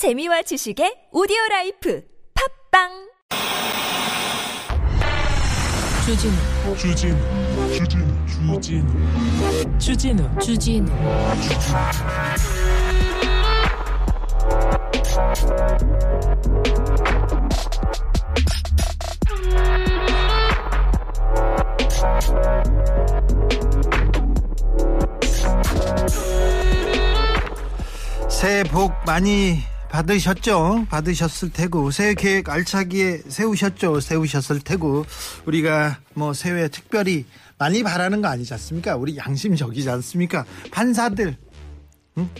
[0.00, 2.02] 재미와 지식의 오디오 라이프.
[2.72, 2.88] 팝빵!
[6.06, 6.34] 주진우.
[6.74, 7.18] 주진우.
[7.68, 8.60] 주진우.
[9.78, 9.78] 주진우.
[9.78, 10.38] 주진우.
[10.40, 10.88] 주진우.
[28.30, 29.58] 새해 복 많이
[29.90, 30.86] 받으셨죠?
[30.88, 34.00] 받으셨을 테고 새해 계획 알차게 세우셨죠?
[34.00, 35.04] 세우셨을 테고
[35.46, 37.26] 우리가 뭐 새해 특별히
[37.58, 38.96] 많이 바라는 거 아니지 않습니까?
[38.96, 40.44] 우리 양심적이지 않습니까?
[40.70, 41.36] 판사들
[42.18, 42.30] 응?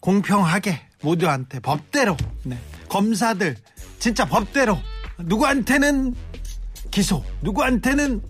[0.00, 2.58] 공평하게 모두한테 법대로 네.
[2.88, 3.56] 검사들
[3.98, 4.78] 진짜 법대로
[5.18, 6.14] 누구한테는
[6.90, 8.22] 기소 누구한테는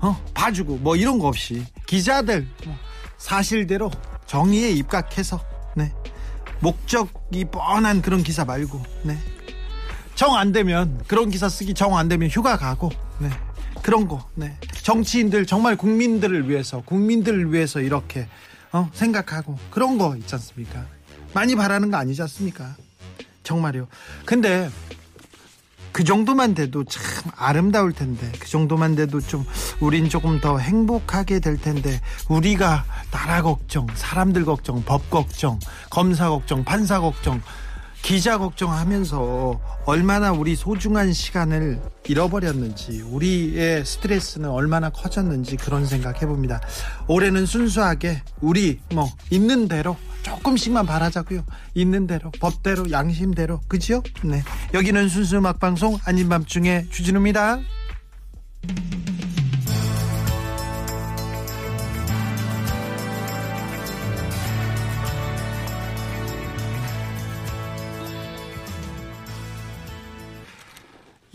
[0.00, 2.76] 어, 봐주고 뭐 이런 거 없이 기자들 뭐
[3.18, 3.90] 사실대로
[4.26, 5.55] 정의에 입각해서 네.
[6.60, 9.18] 목적이 뻔한 그런 기사 말고 네.
[10.14, 13.28] 정 안 되면 그런 기사 쓰기 정 안 되면 휴가 가고 네.
[13.82, 14.56] 그런 거 네.
[14.82, 18.28] 정치인들 정말 국민들을 위해서 국민들을 위해서 이렇게
[18.72, 20.86] 어, 생각하고 그런 거 있지 않습니까?
[21.34, 22.74] 많이 바라는 거 아니지 않습니까?
[23.42, 23.86] 정말요.
[24.24, 24.70] 근데
[25.96, 27.02] 그 정도만 돼도 참
[27.38, 29.46] 아름다울 텐데 그 정도만 돼도 좀
[29.80, 35.58] 우린 조금 더 행복하게 될 텐데 우리가 나라 걱정 사람들 걱정 법 걱정
[35.88, 37.40] 검사 걱정 판사 걱정
[38.06, 46.60] 기자 걱정하면서 얼마나 우리 소중한 시간을 잃어버렸는지 우리의 스트레스는 얼마나 커졌는지 그런 생각 해봅니다.
[47.08, 51.44] 올해는 순수하게 우리 뭐 있는 대로 조금씩만 바라자고요.
[51.74, 53.62] 있는 대로 법대로 양심대로.
[53.66, 54.04] 그지요?
[54.22, 54.44] 네.
[54.72, 57.58] 여기는 순수 음악 방송 아닌 밤중에 주진우입니다.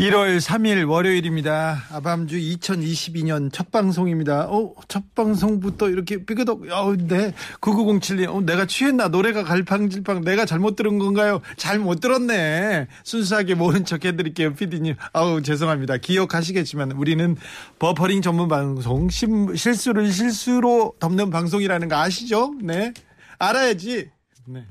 [0.02, 1.84] 1월 3일 월요일입니다.
[1.92, 4.48] 아밤주 2022년 첫 방송입니다.
[4.50, 7.34] 어, 첫 방송부터 이렇게 삐그덕, 어, 네.
[7.62, 9.10] 9907님, 어, 내가 취했나?
[9.10, 11.42] 노래가 갈팡질팡, 내가 잘못 들은 건가요?
[11.56, 12.88] 잘 못 들었네.
[13.04, 14.96] 순수하게 모른 척 해드릴게요, 피디님.
[15.14, 15.98] 아우, 죄송합니다.
[15.98, 17.36] 기억하시겠지만, 우리는
[17.78, 22.56] 버퍼링 전문 방송, 심, 실수를 실수로 덮는 방송이라는 거 아시죠?
[22.60, 22.92] 네.
[23.38, 24.10] 알아야지.
[24.48, 24.66] 네.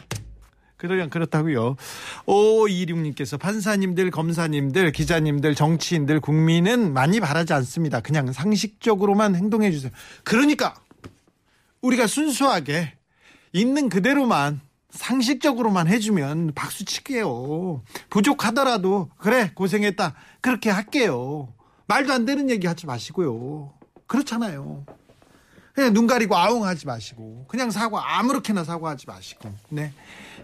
[0.81, 1.77] 그러면 그렇다고요.
[2.25, 8.01] 5526님께서 판사님들, 검사님들, 기자님들, 정치인들, 국민은 많이 바라지 않습니다.
[8.01, 9.93] 그냥 상식적으로만 행동해 주세요.
[10.25, 10.75] 그러니까
[11.83, 12.95] 우리가 순수하게
[13.53, 17.83] 있는 그대로만 상식적으로만 해주면 박수 칠게요.
[18.09, 21.53] 부족하더라도 그래 고생했다 그렇게 할게요.
[21.89, 23.75] 말도 안 되는 얘기 하지 마시고요.
[24.07, 24.87] 그렇잖아요.
[25.81, 29.93] 그냥 눈 가리고 아웅 하지 마시고 그냥 사과 아무렇게나 사과하지 마시고 네.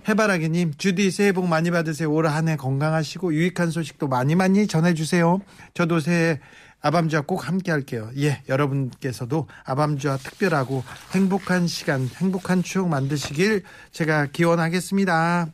[0.09, 2.11] 해바라기님 주디 새해 복 많이 받으세요.
[2.11, 5.41] 올 한 해 건강하시고 유익한 소식도 많이 많이 전해주세요.
[5.75, 6.41] 저도 새해
[6.81, 8.09] 아밤주와 꼭 함께 할게요.
[8.17, 10.83] 예 여러분께서도 아밤주와 특별하고
[11.13, 15.49] 행복한 시간 행복한 추억 만드시길 제가 기원하겠습니다.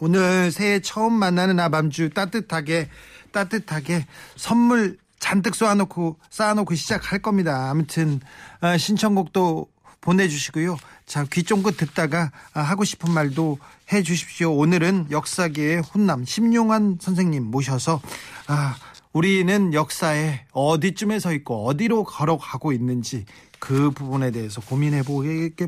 [0.00, 2.88] 오늘 새해 처음 만나는 아밤주 따뜻하게
[3.32, 4.06] 따뜻하게
[4.36, 7.70] 선물 잔뜩 쏘아놓고 쌓아놓고 시작할 겁니다.
[7.70, 8.20] 아무튼
[8.60, 9.68] 어, 신청곡도
[10.00, 10.76] 보내주시고요.
[11.06, 13.58] 자, 귀 쫑긋 듣다가 아, 하고 싶은 말도
[13.92, 14.52] 해 주십시오.
[14.56, 18.00] 오늘은 역사계의 훈남 심용환 선생님 모셔서
[18.48, 18.76] 아,
[19.12, 23.26] 우리는 역사에 어디쯤에 서 있고 어디로 걸어가고 있는지
[23.60, 25.02] 그 부분에 대해서 고민해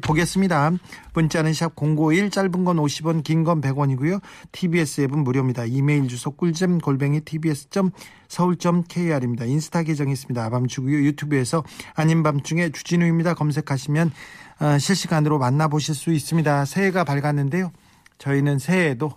[0.03, 0.73] 보겠습니다.
[1.15, 4.21] 문자는 샵 051, 짧은 건 50원, 긴 건 100원이고요.
[4.51, 5.67] TBS 앱은 무료입니다.
[5.67, 9.45] 이메일 주소 꿀잼 골뱅이 tbs.서울.kr입니다.
[9.45, 10.49] 인스타 계정이 있습니다.
[10.51, 11.03] 밤주고요.
[11.05, 11.65] 유튜브에서
[11.95, 13.35] 아닌 밤중에 주진우입니다.
[13.35, 14.11] 검색하시면
[14.61, 16.65] 어, 실시간으로 만나보실 수 있습니다.
[16.65, 17.73] 새해가 밝았는데요.
[18.19, 19.13] 저희는 새해에도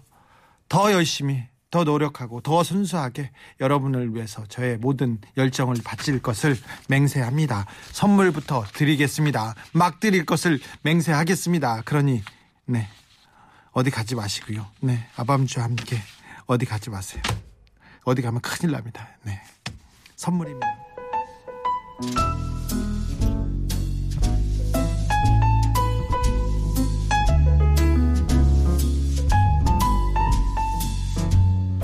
[0.68, 7.66] 더 열심히 더 노력하고 더 순수하게 여러분을 위해서 저의 모든 열정을 바칠 것을 맹세합니다.
[7.92, 9.56] 선물부터 드리겠습니다.
[9.74, 11.82] 막 드릴 것을 맹세하겠습니다.
[11.82, 12.24] 그러니
[12.66, 12.88] 네
[13.72, 14.66] 어디 가지 마시고요.
[14.82, 15.98] 네 아밤주와 함께
[16.46, 17.22] 어디 가지 마세요.
[18.04, 19.10] 어디 가면 큰일 납니다.
[19.24, 19.42] 네
[20.16, 20.68] 선물입니다.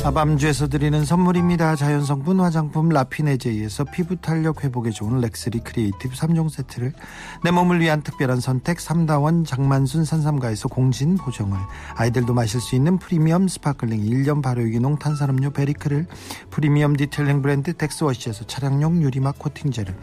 [0.03, 1.75] 아밤주에서 드리는 선물입니다.
[1.75, 6.93] 자연성분 화장품 라피네제이에서 피부 탄력 회복에 좋은 렉스리 크리에이티브 3종 세트를
[7.43, 11.55] 내 몸을 위한 특별한 선택 3다원 장만순 산삼가에서 공진 보정을
[11.95, 16.07] 아이들도 마실 수 있는 프리미엄 sparkling 1년 발효유기농 탄산음료 베리크를
[16.49, 19.95] 프리미엄 detailing 브랜드 덱스워시에서 차량용 유리막 코팅제를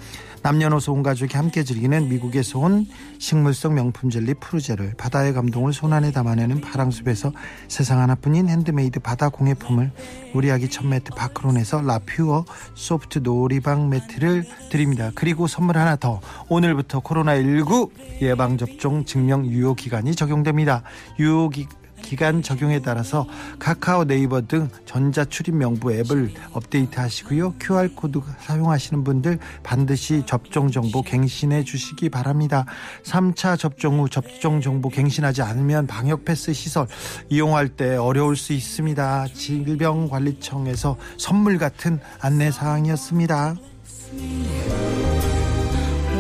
[0.43, 2.87] 남녀노소 온 가족이 함께 즐기는 미국에서 온
[3.19, 7.33] 식물성 명품 젤리 푸르제를 바다의 감동을 손안에 담아내는 파랑숲에서
[7.69, 9.91] 세상 하나뿐인 핸드메이드 바다 공예품을
[10.35, 12.45] 우리 아기 첫 매트 바크론에서 라퓨어
[12.75, 15.11] 소프트 놀이방 매트를 드립니다.
[15.15, 20.83] 그리고 선물 하나 더 오늘부터 코로나19 예방접종 증명 유효 기간이 적용됩니다.
[21.19, 21.67] 유효 기
[22.09, 23.27] 기간 적용에 따라서
[23.59, 27.53] 카카오 네이버 등 전자출입 명부 앱을 업데이트 하시고요.
[27.61, 32.65] QR코드 사용하시는 분들 반드시 접종 정보 갱신해 주시기 바랍니다.
[33.05, 36.87] 3차 접종 후 접종 정보 갱신하지 않으면 방역 패스 시설
[37.29, 39.27] 이용할 때 어려울 수 있습니다.
[39.35, 43.55] 질병관리청에서 선물 같은 안내 사항이었습니다.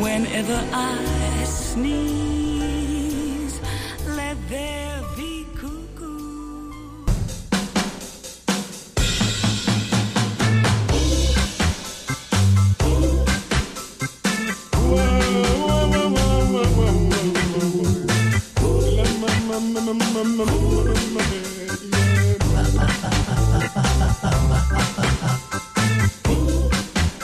[0.02, 2.17] Whenever I sneeze,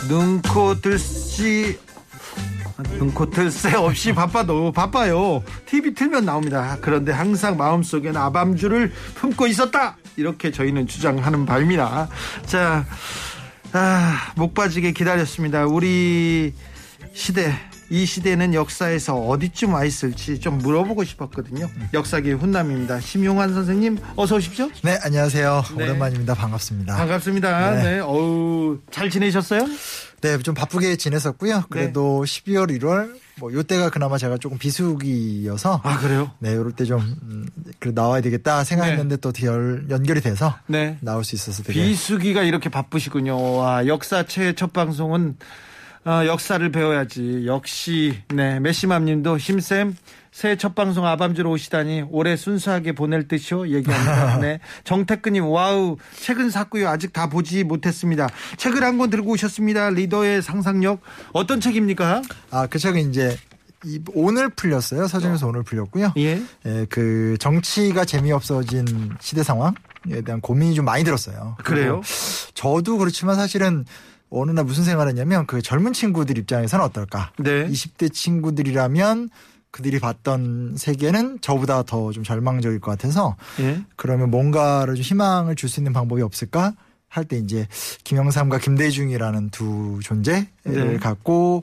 [0.09, 1.79] 눈코 들씨
[2.99, 5.43] 눈코 들새 없이 바빠도 바빠요.
[5.67, 6.77] TV 틀면 나옵니다.
[6.81, 9.97] 그런데 항상 마음속에는 아밤주를 품고 있었다.
[10.17, 12.09] 이렇게 저희는 주장하는 바입니다.
[12.47, 12.85] 자,
[13.73, 15.67] 아, 목 빠지게 기다렸습니다.
[15.67, 16.53] 우리
[17.13, 17.55] 시대
[17.95, 21.71] 이 시대는 역사에서 어디쯤 와 있을지 좀 물어보고 싶었거든요.
[21.95, 22.99] 역사계 훈남입니다.
[22.99, 24.69] 심용환 선생님 어서 오십시오.
[24.83, 25.63] 네, 안녕하세요.
[25.77, 25.85] 네.
[25.85, 26.35] 오랜만입니다.
[26.35, 26.97] 반갑습니다.
[26.97, 27.71] 반갑습니다.
[27.71, 27.83] 네.
[27.85, 27.99] 네.
[28.01, 29.69] 어우, 잘 지내셨어요?
[30.23, 31.67] 네, 좀 바쁘게 지냈었고요.
[31.71, 36.33] 그래도 12월, 1월 뭐 요때가 그나마 제가 조금 비수기여서 아, 그래요?
[36.41, 37.47] 네, 요럴 때좀 음,
[37.79, 40.99] 그 나와야 되겠다 생각했는데 또 연, 연결이 돼서 네.
[41.01, 43.53] 나올 수 있어서 되게 비수기가 이렇게 바쁘시군요.
[43.55, 45.37] 와, 역사체 첫 방송은
[46.07, 47.45] 어, 역사를 배워야지.
[47.47, 49.97] 역시 네 메시맘 님도 힘쌤
[50.33, 54.37] 새해 첫 방송 아밤주로 오시다니 올해 순수하게 보낼 듯이요 얘기합니다.
[54.43, 54.61] 네.
[54.85, 58.29] 정태근님 와우 책은 샀고요 아직 다 보지 못했습니다.
[58.59, 59.91] 책을 한 권 들고 오셨습니다.
[59.91, 61.01] 리더의 상상력
[61.33, 62.23] 어떤 책입니까?
[62.51, 63.37] 아, 그 책은 이제
[63.87, 65.07] 이- 오늘 풀렸어요.
[65.07, 66.13] 서점에서 오늘 풀렸고요.
[66.19, 66.41] 예.
[66.67, 69.73] 예, 그 정치가 재미없어진 시대 상황에
[70.25, 71.57] 대한 고민이 좀 많이 들었어요.
[71.65, 72.01] 그래요?
[72.55, 73.85] 저도 그렇지만 사실은
[74.41, 77.33] 어느 날 무슨 생각을 했냐면 그 젊은 친구들 입장에서는 어떨까?
[77.39, 77.67] 네.
[77.69, 79.31] 20대 친구들이라면
[79.71, 83.83] 그들이 봤던 세계는 저보다 더 좀 절망적일 것 같아서 예.
[83.97, 86.75] 그러면 뭔가를 좀 희망을 줄 수 있는 방법이 없을까?
[87.09, 87.67] 할 때 이제
[88.03, 90.97] 김영삼과 김대중이라는 두 존재를 네.
[90.99, 91.63] 갖고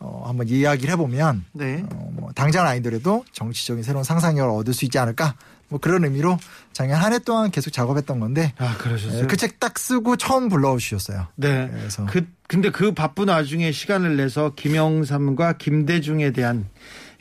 [0.00, 1.84] 어, 한번 이야기를 해보면 네.
[1.92, 5.34] 어, 뭐 당장은 아니더라도 정치적인 새로운 상상력을 얻을 수 있지 않을까?
[5.68, 6.38] 뭐 그런 의미로
[6.72, 9.26] 작년 한 해 동안 계속 작업했던 건데 아 그러셨어요.
[9.26, 11.26] 그 책 딱 쓰고 처음 불러주셨어요.
[11.36, 11.68] 네.
[11.72, 16.66] 그래서 그 근데 그 바쁜 와중에 시간을 내서 김영삼과 김대중에 대한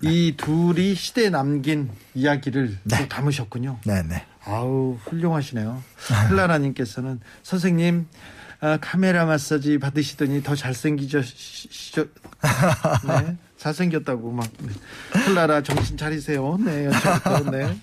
[0.02, 2.98] 이 둘이 시대에 남긴 이야기를 네.
[3.00, 3.80] 또 담으셨군요.
[3.86, 4.26] 네 네.
[4.46, 5.84] 아우 훌륭하시네요.
[6.30, 8.08] 흘라라 님께서는 선생님
[8.60, 11.22] 아, 카메라 마사지 받으시더니 더 잘생기죠.
[11.22, 12.06] 시- 시죠.
[13.08, 13.38] 네.
[13.58, 14.48] 잘생겼다고 막
[15.12, 16.58] 흘라라 정신 차리세요.
[16.64, 16.88] 네.
[16.90, 17.78] 여쭤봤고, 네.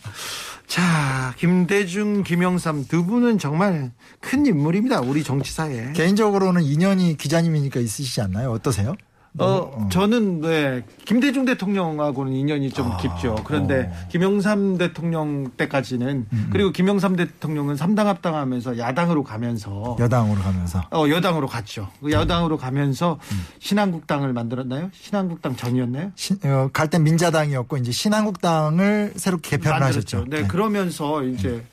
[0.67, 5.01] 자, 김대중, 김영삼 두 분은 정말 큰 인물입니다.
[5.01, 5.93] 우리 정치사에.
[5.93, 8.51] 개인적으로는 인연이 기자님이니까 있으시지 않나요?
[8.51, 8.95] 어떠세요?
[9.39, 13.35] 어, 저는 네 김대중 대통령하고는 인연이 좀 아, 깊죠.
[13.45, 14.09] 그런데 어.
[14.09, 21.49] 김영삼 대통령 때까지는 음, 그리고 김영삼 대통령은 삼당 합당하면서 야당으로 가면서 여당으로 가면서 어, 여당으로
[21.49, 21.89] 갔죠.
[22.01, 23.47] 그 여당으로 가면서 음.
[23.59, 24.91] 신한국당을 만들었나요?
[24.93, 26.13] 신한국당 전이었나요?
[26.45, 29.83] 어, 갈땐 민자당이었고 이제 신한국당을 새롭게 개편을.
[29.83, 30.27] 하셨죠.
[30.29, 31.65] 네, 그러면서 이제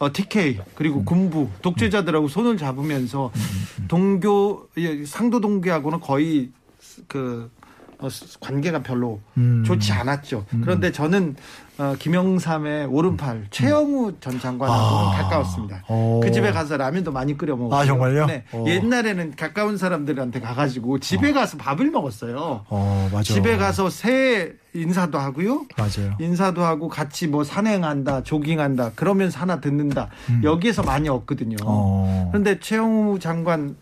[0.00, 3.30] 어, TK 그리고 군부 독재자들하고 손을 잡으면서
[3.86, 6.50] 동교 예, 상도 동교하고는 거의
[7.08, 7.50] 그
[7.98, 8.08] 어,
[8.40, 9.64] 관계가 별로 음.
[9.64, 10.44] 좋지 않았죠.
[10.62, 11.34] 그런데 저는
[11.78, 15.22] 어, 김영삼의 오른팔 최영우 전 장관하고는 아.
[15.22, 15.84] 가까웠습니다.
[15.88, 16.20] 오.
[16.20, 17.74] 그 집에 가서 라면도 많이 끓여 먹었고.
[17.74, 18.26] 아, 정말요?
[18.26, 18.44] 네.
[18.52, 18.66] 오.
[18.66, 22.64] 옛날에는 가까운 사람들한테 가가지고 집에 가서 밥을 먹었어요.
[22.68, 23.34] 어, 맞아.
[23.34, 25.66] 집에 가서 새해 인사도 하고요.
[25.78, 26.16] 맞아요.
[26.20, 30.08] 인사도 하고 같이 뭐 산행한다, 조깅한다, 그러면서 하나 듣는다.
[30.42, 31.56] 여기에서 많이 얻거든요.
[31.60, 31.64] 음.
[31.66, 32.28] 어.
[32.30, 33.76] 그런데 최영우 장관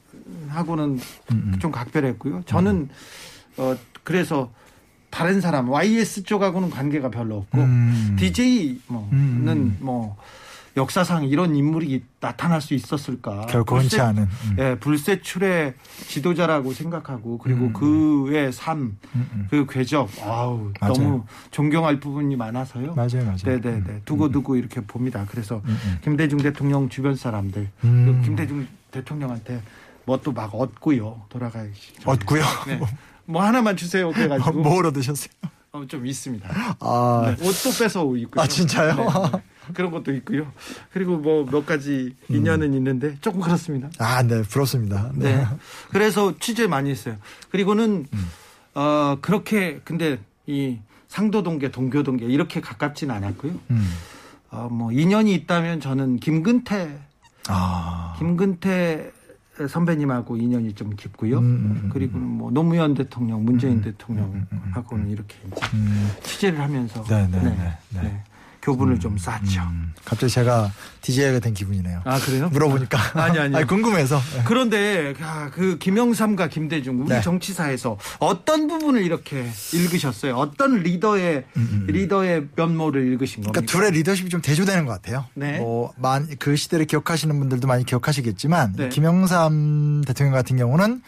[0.55, 0.99] 하고는
[1.33, 2.43] 음, 좀 각별했고요.
[2.47, 2.89] 저는
[3.57, 4.51] 어 그래서
[5.11, 8.17] 다른 사람 YS 쪽하고는 관계가 별로 없고 음.
[8.19, 9.77] DJ 뭐는 음.
[9.81, 10.17] 뭐
[10.77, 13.47] 역사상 이런 인물이 나타날 수 있었을까?
[13.47, 14.25] 결코 흔치 않은.
[14.25, 14.57] 음.
[14.59, 15.75] 예, 불세출의
[16.09, 18.97] 지도자라고 생각하고 그리고 그의 삶,
[19.51, 20.95] 그 궤적, 아우 맞아요.
[20.95, 22.95] 너무 존경할 부분이 많아서요.
[22.95, 23.37] 맞아요, 맞아요.
[23.45, 24.01] 네, 네, 네.
[24.05, 25.25] 두고 두고 이렇게 봅니다.
[25.31, 25.63] 그래서
[26.03, 28.19] 김대중 대통령 주변 사람들, 음.
[28.21, 29.63] 그 김대중 대통령한테
[30.07, 31.23] 뭐 또 막 얻고요.
[31.29, 31.71] 돌아가시.
[32.05, 32.43] 얻고요.
[32.67, 32.81] 네.
[33.27, 34.11] 뭐 하나만 주세요.
[34.13, 35.29] 그래가지고 뭘 얻으셨어요?
[35.73, 36.49] 어, 좀 있습니다.
[36.79, 38.43] 아, 네, 옷도 뺏어 입고요.
[38.43, 38.95] 아, 진짜요?
[38.95, 39.43] 네, 네.
[39.75, 40.53] 그런 것도 있고요.
[40.93, 43.89] 그리고 뭐 몇 가지 인연은 있는데 조금 그렇습니다.
[43.99, 45.11] 아, 네, 부럽습니다.
[45.15, 45.37] 네.
[45.39, 45.47] 네.
[45.91, 47.17] 그래서 취재 많이 했어요.
[47.51, 48.31] 그리고는 음.
[48.75, 53.53] 어 그렇게 근데 이 상도동계 동교동계 이렇게 가깝지는 않았고요.
[53.71, 53.95] 음.
[54.51, 57.01] 어 뭐 인연이 있다면 저는 김근태
[57.49, 59.11] 아, 김근태
[59.69, 61.39] 선배님하고 인연이 좀 깊고요.
[61.39, 66.11] 음, 음, 음, 그리고는 뭐 노무현 대통령, 문재인 대통령하고는 이렇게 이제 음.
[66.23, 68.25] 취재를 하면서 네, 네, 네, 네.
[68.65, 69.61] 교분을 좀 쌓죠.
[69.61, 69.93] 음.
[70.05, 72.01] 갑자기 제가 DJ가 된 기분이네요.
[72.05, 72.49] 아 그래요?
[72.49, 72.99] 물어보니까.
[73.21, 73.65] 아니, 아니요.
[73.69, 74.19] 궁금해서.
[74.47, 77.21] 그런데 아, 그 김영삼과 김대중 우리 네.
[77.21, 80.35] 정치사에서 어떤 부분을 이렇게 읽으셨어요?
[80.37, 81.45] 어떤 리더의
[81.87, 83.61] 리더의 면모를 읽으신 겁니까?
[83.61, 85.27] 음, 그러니까 둘의 리더십이 좀 대조되는 것 같아요.
[85.35, 85.59] 네.
[85.59, 88.89] 뭐, 만, 그 시대를 기억하시는 분들도 많이 기억하시겠지만, 네.
[88.89, 91.03] 김영삼 대통령 같은 경우는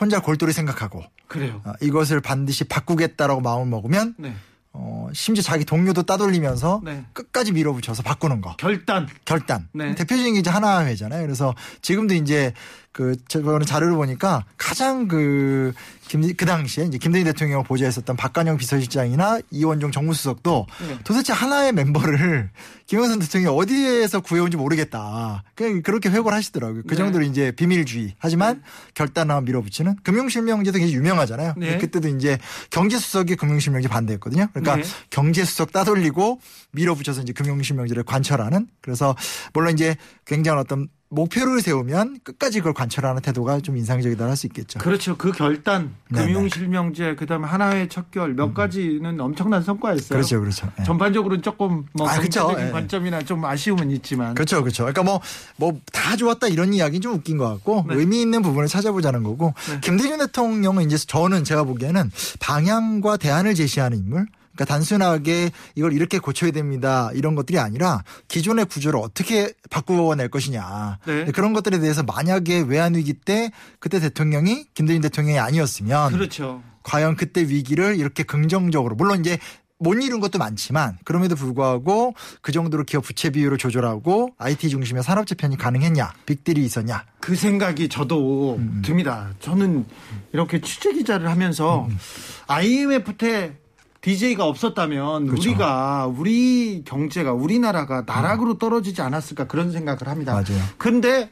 [0.00, 1.60] 혼자 골똘히 생각하고, 그래요.
[1.64, 4.34] 어, 이것을 반드시 바꾸겠다라고 마음을 먹으면, 네.
[4.74, 7.04] 어, 심지어 자기 동료도 따돌리면서 네.
[7.12, 8.56] 끝까지 밀어붙여서 바꾸는 거.
[8.56, 9.06] 결단.
[9.24, 9.68] 결단.
[9.72, 9.94] 네.
[9.94, 11.22] 대표적인 게 이제 하나회잖아요.
[11.22, 12.54] 그래서 지금도 이제
[12.92, 15.72] 그 저번에 자료를 보니까 가장 그,
[16.08, 20.98] 김, 그 당시에 이제 김대중 대통령을 보좌했었던 박관영 비서실장이나 이원종 정무수석도 네.
[21.02, 22.50] 도대체 하나의 멤버를
[22.86, 25.42] 김영삼 대통령이 어디에서 구해온지 모르겠다.
[25.54, 26.82] 그냥 그렇게 회고를 하시더라고요.
[26.82, 26.96] 그 네.
[26.96, 28.14] 정도로 이제 비밀주의.
[28.18, 31.54] 하지만 결단하고 밀어붙이는 금융실명제도 굉장히 유명하잖아요.
[31.56, 31.78] 네.
[31.78, 32.38] 그때도 이제
[32.70, 34.48] 경제수석이 금융실명제 반대했거든요.
[34.52, 34.82] 그러니까 네.
[35.08, 36.40] 경제수석 따돌리고
[36.72, 39.16] 밀어붙여서 이제 금융실명제를 관철하는 그래서
[39.54, 39.96] 물론 이제
[40.26, 44.78] 굉장한 어떤 목표를 세우면 끝까지 그걸 관철하는 태도가 좀 인상적이다 할 수 있겠죠.
[44.78, 45.16] 그렇죠.
[45.18, 46.26] 그 결단, 네네.
[46.32, 50.08] 금융실명제, 그다음에 하나의 척결 몇 가지는 엄청난 성과였어요.
[50.16, 50.72] 그렇죠, 그렇죠.
[50.80, 50.84] 예.
[50.84, 52.18] 전반적으로는 조금 뭐 아,
[52.58, 52.70] 예.
[52.70, 54.84] 관점이나 좀 아쉬움은 있지만 그렇죠, 그렇죠.
[54.84, 55.20] 그러니까 뭐
[55.58, 57.94] 뭐 다 좋았다 이런 이야기는 좀 웃긴 것 같고 네.
[57.96, 59.80] 의미 있는 부분을 찾아보자는 거고 네.
[59.80, 64.26] 김대중 대통령은 이제 저는 제가 보기에는 방향과 대안을 제시하는 인물.
[64.54, 71.24] 그러니까 단순하게 이걸 이렇게 고쳐야 됩니다 이런 것들이 아니라 기존의 구조를 어떻게 바꾸어낼 것이냐 네.
[71.26, 76.62] 그런 것들에 대해서 만약에 외환 위기 때 그때 대통령이 김대중 대통령이 아니었으면 그렇죠.
[76.82, 79.38] 과연 그때 위기를 이렇게 긍정적으로 물론 이제
[79.82, 85.26] 못 이룬 것도 많지만 그럼에도 불구하고 그 정도로 기업 부채 비율을 조절하고 IT 중심의 산업
[85.26, 89.30] 재편이 가능했냐 빅딜이 있었냐 그 생각이 저도 음, 듭니다.
[89.40, 89.84] 저는
[90.32, 91.98] 이렇게 취재 기자를 하면서 음,
[92.46, 93.56] IMF 때
[94.02, 95.50] DJ가 없었다면 그렇죠.
[95.50, 100.32] 우리가 우리 경제가 우리나라가 나락으로 떨어지지 않았을까 그런 생각을 합니다.
[100.32, 100.62] 맞아요.
[100.76, 101.30] 근데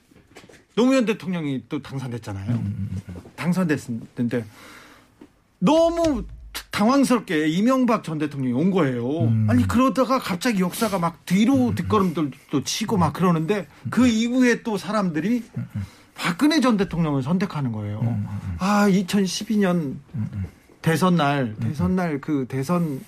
[0.77, 2.53] 노무현 대통령이 또 당선됐잖아요.
[2.53, 2.97] 음,
[3.35, 4.45] 당선됐는데
[5.59, 6.25] 너무
[6.71, 9.25] 당황스럽게 이명박 전 대통령이 온 거예요.
[9.25, 9.47] 음.
[9.51, 15.43] 아니 그러다가 갑자기 역사가 막 뒤로 뒷걸음들도 치고 막 그러는데 그 이후에 또 사람들이
[16.15, 18.01] 박근혜 전 대통령을 선택하는 거예요.
[18.01, 18.27] 음,
[18.59, 19.97] 아 2012년
[20.83, 23.01] 대선 날 대선 날 그 대선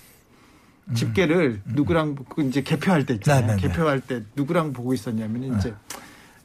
[0.93, 3.43] 집계를 누구랑 그 이제 개표할 때 있잖아요.
[3.43, 3.47] 음.
[3.47, 3.67] 네네 네.
[3.67, 5.73] 개표할 때 누구랑 보고 있었냐면 이제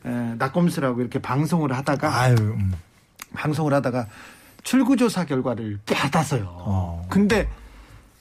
[0.05, 2.73] 에, 낙검수라고 이렇게 방송을 하다가 아유 음.
[3.35, 4.07] 방송을 하다가
[4.63, 6.45] 출구조사 결과를 받았어요.
[6.49, 7.07] 어.
[7.11, 7.49] 근데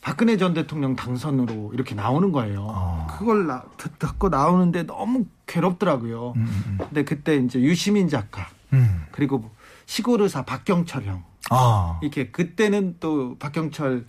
[0.01, 2.65] 박근혜 전 대통령 당선으로 이렇게 나오는 거예요.
[2.69, 3.07] 어.
[3.17, 6.33] 그걸 나, 듣- 듣고 나오는데 너무 괴롭더라고요.
[6.77, 9.03] 근데 그때 이제 유시민 작가 음.
[9.11, 9.49] 그리고
[9.85, 11.99] 시골의사 박경철 형 아.
[12.01, 14.05] 이렇게 그때는 또 박경철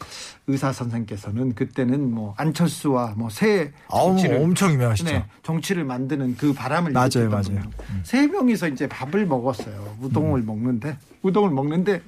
[0.46, 5.10] 의사 선생께서는 그때는 뭐 안철수와 뭐새 아우 엄청 유명하시죠.
[5.10, 7.42] 네, 정치를 만드는 그 바람을 맞아요, 맞아요.
[7.42, 7.64] 분이에요.
[8.02, 9.96] 세 명이서 이제 밥을 먹었어요.
[10.00, 12.02] 우동을 먹는데 우동을 먹는데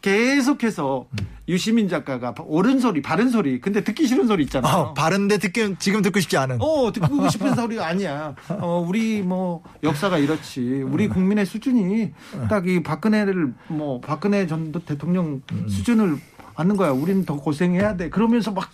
[0.00, 1.06] 계속해서
[1.48, 4.72] 유시민 작가가 옳은 소리, 바른 소리, 근데 듣기 싫은 소리 있잖아요.
[4.72, 6.58] 아, 바른데 듣기 지금 듣고 싶지 않은.
[6.60, 8.34] 어, 듣고 싶은 소리가 아니야.
[8.48, 10.82] 어, 우리 뭐 역사가 이렇지.
[10.86, 12.12] 우리 국민의 수준이
[12.48, 16.18] 딱 이 박근혜를 뭐 박근혜 전 대통령 수준을
[16.54, 16.90] 앉는 거야.
[16.90, 18.10] 우리는 더 고생해야 돼.
[18.10, 18.70] 그러면서 막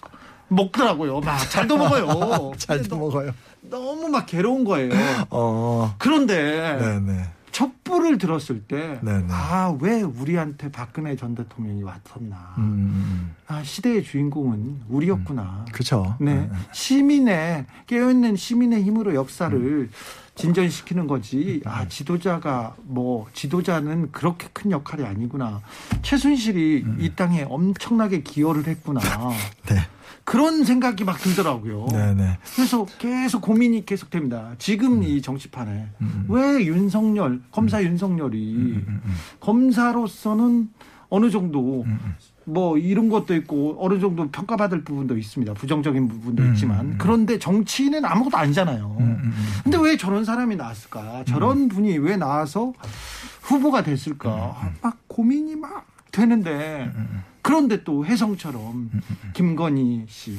[0.49, 1.21] 먹더라고요.
[1.21, 2.53] 막 잘도 먹어요.
[2.59, 3.33] 잘도 먹어요.
[3.63, 4.93] 너무 막 괴로운 거예요.
[5.31, 5.95] 어.
[5.99, 7.23] 그런데 네네.
[7.57, 9.01] 첫 촛불을 들었을 때.
[9.31, 12.55] 아, 왜 우리한테 박근혜 전 대통령이 왔었나.
[12.59, 15.65] 음, 아, 시대의 주인공은 우리였구나.
[15.73, 16.17] 그렇죠.
[16.21, 16.51] 네.
[16.73, 19.91] 시민의, 깨어있는 시민의 힘으로 역사를 음.
[20.37, 21.63] 진전시키는 거지.
[21.65, 25.63] 아, 지도자가, 뭐, 지도자는 그렇게 큰 역할이 아니구나.
[26.03, 26.99] 최순실이 음.
[27.01, 29.01] 이 땅에 엄청나게 기여를 했구나.
[29.69, 29.77] 네.
[30.25, 31.87] 그런 생각이 막 들더라고요.
[31.87, 32.39] 네네.
[32.57, 34.55] 그래서 계속 고민이 계속됩니다.
[34.59, 35.89] 지금 이 정치판에
[36.29, 38.85] 왜 윤석열 검사 윤석열이
[39.39, 40.69] 검사로서는
[41.11, 41.87] 어느 정도
[42.49, 45.53] 뭐 이런 것도 있고 어느 정도 평가받을 부분도 있습니다.
[45.55, 46.97] 부정적인 부분도 있지만.
[46.97, 48.97] 그런데 정치인은 아무것도 아니잖아요.
[49.65, 51.25] 근데 왜 저런 사람이 나왔을까?
[51.25, 52.73] 저런 분이 왜 나와서
[53.43, 54.73] 후보가 됐을까?
[54.81, 56.91] 막 고민이 막 되는데.
[57.43, 58.91] 그런데 또 혜성처럼
[59.33, 60.39] 김건희 씨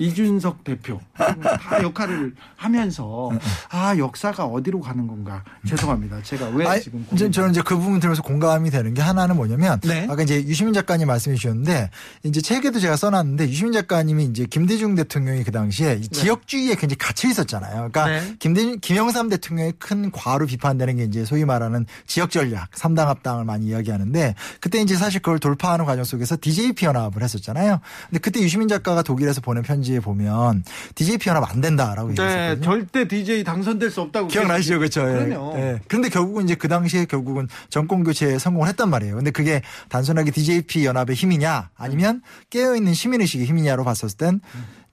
[0.00, 3.30] 이준석 대표 다 역할을 하면서
[3.70, 7.76] 아 역사가 어디로 가는 건가 죄송합니다 제가 왜 아니, 지금 이제 고민을- 저는 이제 그
[7.76, 10.06] 부분 들으면서 공감이 되는 게 하나는 뭐냐면 네.
[10.10, 11.90] 아까 이제 유시민 작가님 말씀해 주셨는데
[12.24, 17.28] 이제 책에도 제가 써놨는데 유시민 작가님이 이제 김대중 대통령이 그 당시에 이 지역주의에 굉장히 갇혀
[17.28, 17.90] 있었잖아요.
[17.90, 18.34] 그러니까 네.
[18.38, 23.66] 김대 김영삼 대통령의 큰 과로 비판되는 게 이제 소위 말하는 지역 전략, 삼당 합당을 많이
[23.66, 27.80] 이야기하는데 그때 이제 사실 그걸 돌파하는 과정 속에서 DJP 연합을 했었잖아요.
[28.08, 32.64] 근데 그때 유시민 작가가 독일에서 보낸 편지에 보면 DJP 연합 안 된다라고 네 얘기했었거든요.
[32.64, 35.02] 절대 DJ 당선될 수 없다고 기억나시죠, 그렇죠?
[35.02, 35.26] 예.
[35.26, 35.54] 그럼요.
[35.58, 35.80] 예.
[35.86, 39.16] 그런데 결국은 이제 그 당시에 결국은 정권 교체에 성공을 했단 말이에요.
[39.16, 44.40] 근데 그게 단순하게 DJP 연합의 힘이냐, 아니면 깨어 있는 시민 의식의 힘이냐로 봤었을 땐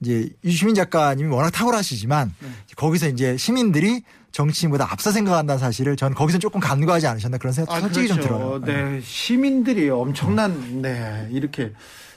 [0.00, 2.34] 이제 유시민 작가님이 워낙 탁월하시지만
[2.76, 7.80] 거기서 이제 시민들이 정치인보다 앞서 생각한다는 사실을 전 거기서 조금 간과하지 않으셨나 그런 생각 아,
[7.80, 8.28] 솔직히 그렇죠.
[8.28, 8.60] 좀 들어요.
[8.64, 11.72] 네 시민들이 엄청난 네 이렇게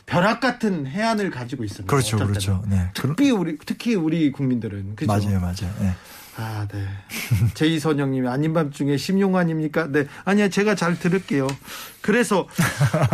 [0.06, 1.90] 벼락 같은 해안을 가지고 있습니다.
[1.90, 2.64] 그렇죠, 어쩔 그렇죠.
[2.68, 2.90] 네.
[2.94, 5.12] 특히 우리 특히 우리 국민들은 그죠?
[5.12, 5.74] 맞아요, 맞아요.
[5.82, 5.96] 예.
[6.38, 6.86] 아, 네.
[7.54, 9.88] 제이선영님이 아닌 밤중에 심용 아닙니까?
[9.90, 10.06] 네.
[10.26, 11.48] 아니야, 제가 잘 들을게요.
[12.02, 12.48] 그래서,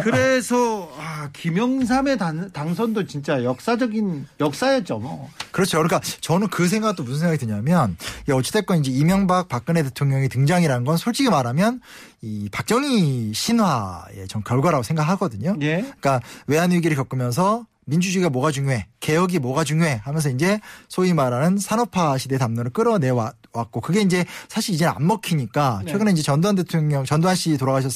[0.04, 5.30] 그래서, 아, 김영삼의 단, 당선도 진짜 역사적인, 역사였죠, 뭐.
[5.52, 5.78] 그렇죠.
[5.78, 7.96] 그러니까 저는 그 생각도 무슨 생각이 드냐면
[8.30, 11.80] 어찌됐건 이제 이명박 박근혜 대통령의 등장이라는 건 솔직히 말하면
[12.22, 15.58] 이 박정희 신화의 전 결과라고 생각하거든요.
[15.62, 15.82] 예.
[15.82, 22.18] 그러니까 외환 위기를 겪으면서 민주주의가 뭐가 중요해, 개혁이 뭐가 중요해 하면서 이제 소위 말하는 산업화
[22.18, 25.92] 시대 담론을 끌어내 왔고 그게 이제 사실 이제는 안 먹히니까 네.
[25.92, 27.92] 최근에 이제 전두환 대통령, 전두환 씨 돌아가셨.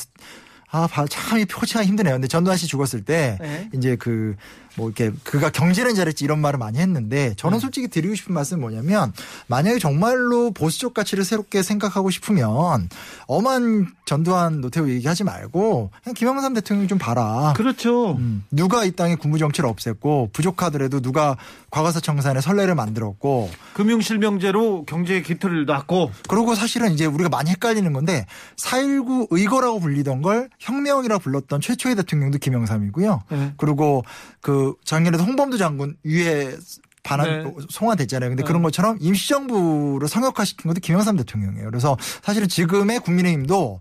[0.72, 2.16] 아, 바- 참, 이 표치가 힘드네요.
[2.16, 3.70] 근데 전두환 씨 죽었을 때, 네.
[3.74, 4.36] 이제 그,
[4.78, 9.14] 뭐, 이렇게, 그가 경제는 잘했지 이런 말을 많이 했는데, 저는 솔직히 드리고 싶은 말씀은 뭐냐면,
[9.48, 12.90] 만약에 정말로 보수적 가치를 새롭게 생각하고 싶으면,
[13.28, 17.54] 엄한 전두환 노태우 얘기하지 말고, 그냥 김영삼 대통령 좀 봐라.
[17.56, 18.14] 그렇죠.
[18.14, 21.38] 음, 누가 이 땅에 군부 정치를 없앴고, 부족하더라도 누가
[21.72, 28.26] 과거사 청산에 선례를 만들었고, 금융실명제로 경제의 기틀을 놨고, 그리고 사실은 이제 우리가 많이 헷갈리는 건데
[28.58, 33.24] 4.19 의거라고 불리던 걸 혁명이라고 불렀던 최초의 대통령도 김영삼이고요.
[33.30, 33.54] 네.
[33.58, 34.04] 그리고
[34.42, 36.56] 그 작년에도 홍범도 장군 유해
[37.04, 37.54] 반환 네.
[37.70, 38.32] 송환됐잖아요.
[38.32, 38.48] 근데 네.
[38.48, 41.70] 그런 것처럼 임시정부를 성역화시킨 것도 김영삼 대통령이에요.
[41.70, 43.80] 그래서 사실은 지금의 국민의힘도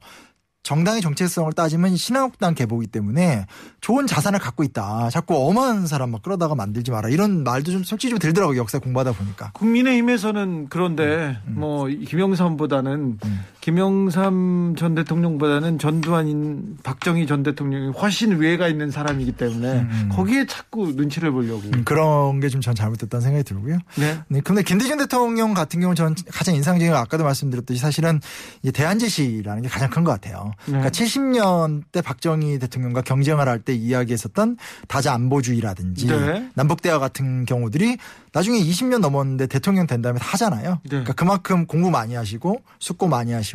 [0.64, 3.46] 정당의 정체성을 따지면 신한국당 계보기 때문에
[3.82, 5.10] 좋은 자산을 갖고 있다.
[5.10, 7.10] 자꾸 엄한 사람 막 끌어다가 만들지 마라.
[7.10, 8.58] 이런 말도 좀 솔직히 좀 들더라고요.
[8.58, 9.50] 역사 공부하다 보니까.
[9.52, 13.18] 국민의힘에서는 그런데, 음, 뭐, 김영삼보다는,
[13.64, 21.30] 김영삼 전 대통령보다는 전두환인 박정희 전 대통령이 훨씬 위에가 있는 사람이기 때문에, 거기에 자꾸 눈치를
[21.32, 21.62] 보려고.
[21.72, 23.78] 음, 그런 게 좀 전 잘못됐다는 생각이 들고요.
[23.96, 24.18] 네.
[24.28, 28.20] 네, 근데 김대중 대통령 같은 경우는 전 가장 인상적인 건 아까도 말씀드렸듯이 사실은
[28.62, 30.52] 이 대한제시라는 게 가장 큰 것 같아요.
[30.66, 30.72] 네.
[30.72, 36.50] 그러니까 70년 때 박정희 대통령과 경쟁을 할 때 이야기했었던 다자 안보주의라든지 네.
[36.54, 37.96] 남북 대화 같은 경우들이
[38.34, 40.80] 나중에 20년 넘었는데 대통령 된 다음에 다 하잖아요.
[40.82, 40.88] 네.
[40.88, 43.53] 그러니까 그만큼 공부 많이 하시고 숙고 많이 하시고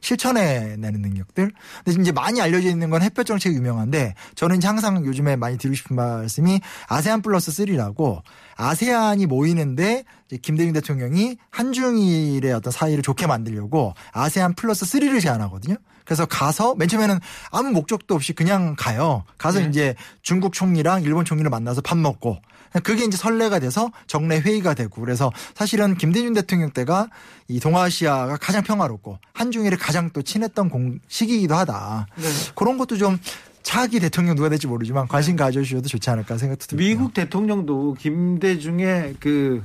[0.00, 1.52] 실천해내는 능력들.
[1.84, 5.96] 근데 이제 많이 알려져 있는 건 햇볕 정책이 유명한데 저는 항상 요즘에 많이 드리고 싶은
[5.96, 8.22] 말씀이 아세안 플러스 3라고
[8.56, 15.76] 아세안이 모이는데 이제 김대중 대통령이 한중일의 어떤 사이를 좋게 만들려고 아세안 플러스 3를 제안하거든요.
[16.04, 17.18] 그래서 가서 맨 처음에는
[17.50, 19.24] 아무 목적도 없이 그냥 가요.
[19.38, 19.66] 가서 네.
[19.66, 22.38] 이제 중국 총리랑 일본 총리를 만나서 밥 먹고
[22.82, 27.08] 그게 이제 선례가 돼서 정례 회의가 되고 그래서 사실은 김대중 대통령 때가
[27.48, 32.06] 이 동아시아가 가장 평화롭고 한중일이 가장 또 친했던 공- 시기이기도 하다.
[32.16, 32.24] 네.
[32.54, 33.18] 그런 것도 좀
[33.62, 36.86] 차기 대통령 누가 될지 모르지만 관심 가져주셔도 좋지 않을까 생각도 들고요.
[36.86, 39.64] 미국 대통령도 김대중의 그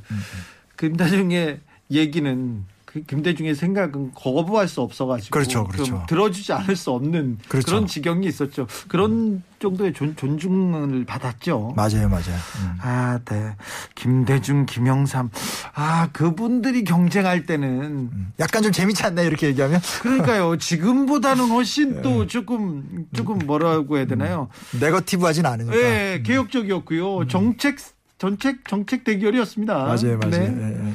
[0.78, 1.60] 김대중의
[1.92, 6.06] 얘기는 그 김대중의 생각은 거부할 수 없어가지고 그렇죠, 좀 그렇죠.
[6.10, 7.72] 들어주지 않을 수 없는 그 그렇죠.
[7.76, 8.68] 런 지경이 있었죠.
[8.90, 11.74] 그런 정도의 존, 존중을 받았죠.
[11.78, 12.36] 맞아요, 맞아요.
[12.60, 12.74] 음.
[12.82, 13.56] 아, 네.
[13.96, 15.30] 김대중, 김영삼.
[15.74, 19.28] 아, 그분들이 경쟁할 때는 약간 좀 재밌지 않나요?
[19.28, 19.80] 이렇게 얘기하면?
[20.02, 20.58] 그러니까요.
[20.60, 24.50] 지금보다는 훨씬 또 조금 조금 뭐라고 해야 되나요?
[24.78, 25.78] 네거티브 하진 않으니까.
[25.78, 27.28] 예, 개혁적이었고요.
[27.28, 27.78] 정책
[28.18, 29.74] 정책 정책 대결이었습니다.
[29.74, 30.30] 맞아요, 맞아요.
[30.30, 30.38] 네.
[30.40, 30.94] 예, 예, 예.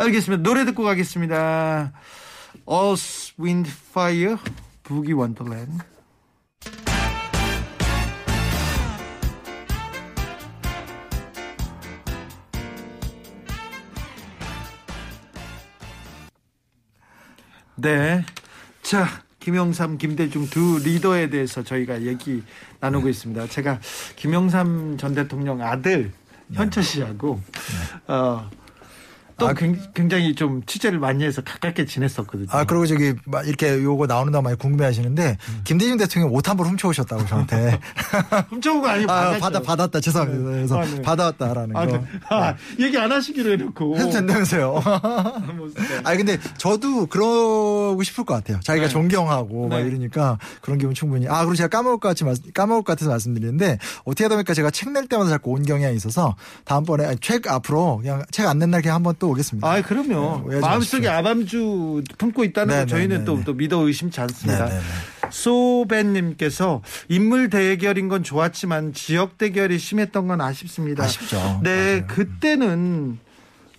[0.00, 0.42] 알겠습니다.
[0.42, 1.92] 노래 듣고 가겠습니다.
[2.66, 4.36] Earth, Wind, Fire,
[4.82, 5.84] 부기 원더랜드.
[17.76, 18.24] 네.
[18.82, 19.06] 자,
[19.38, 22.42] 김영삼, 김대중 두 리더에 대해서 저희가 얘기
[22.80, 23.48] 나누고 있습니다.
[23.48, 23.80] 제가
[24.16, 26.12] 김영삼 전 대통령 아들
[26.52, 27.40] 현철 씨하고
[28.06, 28.50] 어,
[29.40, 32.46] 또 아, 굉- 굉장히 좀 취재를 많이 해서 가깝게 지냈었거든요.
[32.50, 35.60] 아, 그리고 저기, 막 이렇게 요거 나오는 거 많이 궁금해 하시는데, 음.
[35.64, 37.80] 김대중 대통령 옷 한 벌 훔쳐오셨다고 저한테.
[38.50, 39.38] 훔쳐온 거 아니고 아.
[39.38, 40.00] 받아, 받았다.
[40.00, 40.44] 죄송합니다.
[40.50, 40.56] 네.
[40.56, 41.02] 그래서 아, 네.
[41.02, 42.00] 받아왔다라는 아, 거.
[42.00, 43.96] 그, 아, 얘기 안 하시기로 해놓고.
[43.98, 44.72] 해도 된다면서요.
[45.56, 45.68] 뭐,
[46.04, 46.16] 네.
[46.16, 48.60] 근데 저도 그러고 싶을 것 같아요.
[48.62, 48.92] 자기가 네.
[48.92, 49.86] 존경하고 막 네.
[49.88, 51.26] 이러니까 그런 기분 충분히.
[51.28, 54.70] 아 그리고 제가 까먹을 것 같이 말- 까먹을 것 같아서 말씀드리는데 어떻게 하다 보니까 제가
[54.70, 58.70] 책 낼 때마다 자꾸 온 경향이 있어서 다음번에 아니, 책 앞으로 그냥 책 안 낸
[58.70, 59.70] 날 그냥 한번 또 오겠습니다.
[59.70, 60.48] 아, 그럼요.
[60.48, 61.10] 네, 마음속에 마십시오.
[61.10, 63.44] 아밤주 품고 있다는 네, 거 네, 저희는 네, 또, 네.
[63.44, 64.66] 또 믿어 의심치 않습니다.
[64.66, 65.30] 네, 네, 네.
[65.30, 71.04] 소벤님께서 인물 대결인 건 좋았지만 지역 대결이 심했던 건 아쉽습니다.
[71.04, 71.60] 아쉽죠.
[71.62, 72.06] 네, 맞아요.
[72.08, 73.18] 그때는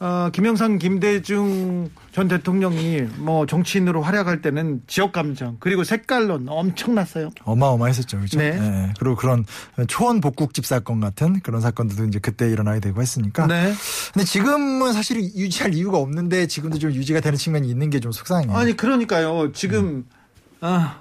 [0.04, 7.30] 어, 김영삼, 김대중 전 대통령이 뭐 정치인으로 활약할 때는 지역 감정 그리고 색깔론 엄청났어요.
[7.44, 8.40] 어마어마했었죠, 그렇죠?
[8.40, 8.58] 네.
[8.60, 9.46] 예, 그리고 그런
[9.88, 13.46] 초원 복국집 사건 같은 그런 사건들도 이제 그때 일어나게 되고 했으니까.
[13.46, 13.74] 네.
[14.12, 18.58] 근데 지금은 사실 유지할 이유가 없는데 지금도 좀 유지가 되는 측면이 있는 게 좀 속상해요.
[18.58, 19.52] 아니 그러니까요.
[19.52, 20.06] 지금 음.
[20.62, 21.01] 아,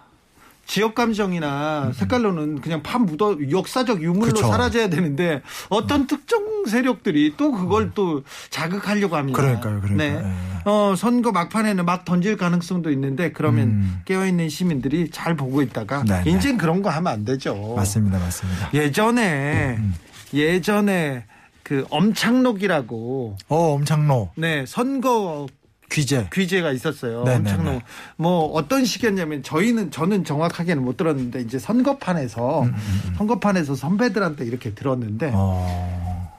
[0.70, 4.35] 지역 감정이나 색깔로는 그냥 파 묻어 역사적 유물로 음.
[4.35, 4.46] 그쵸.
[4.46, 9.37] 사라져야 되는데 어떤 특정 세력들이 또 그걸 또 자극하려고 합니다.
[9.37, 10.20] 그러니까요, 그러니까요.
[10.20, 10.28] 네.
[10.28, 10.70] 예.
[10.70, 14.00] 어, 선거 막판에는 막 던질 가능성도 있는데 그러면 음.
[14.04, 16.30] 깨어있는 시민들이 잘 보고 있다가 네, 네.
[16.30, 17.74] 인생 그런 거 하면 안 되죠.
[17.74, 18.70] 맞습니다, 맞습니다.
[18.72, 19.96] 예전에 음.
[20.33, 21.24] 예전에
[21.64, 25.48] 그 엄창록이라고 어, 엄창로 네 선거
[25.90, 26.29] 귀재.
[26.33, 27.24] 귀재가 있었어요.
[27.24, 27.83] 네, 엄청 네.
[28.16, 32.66] 뭐 어떤 시기였냐면 저희는 저는 정확하게는 못 들었는데 이제 선거판에서
[33.16, 36.31] 선거판에서 선배들한테 이렇게 들었는데 어.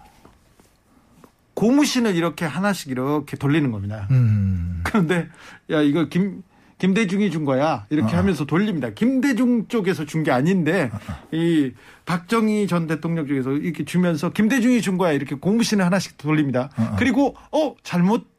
[1.54, 4.08] 고무신을 이렇게 하나씩 이렇게 돌리는 겁니다.
[4.12, 4.82] 음.
[4.84, 5.28] 그런데
[5.70, 6.44] 야 이거 김
[6.80, 8.18] 김대중이 준 거야 이렇게 어.
[8.18, 8.90] 하면서 돌립니다.
[8.90, 10.90] 김대중 쪽에서 준 게 아닌데
[11.32, 11.72] 이
[12.06, 16.70] 박정희 전 대통령 쪽에서 이렇게 주면서 김대중이 준 거야 이렇게 고무신을 하나씩 돌립니다.
[16.78, 16.96] 어.
[16.98, 18.31] 그리고 어 잘못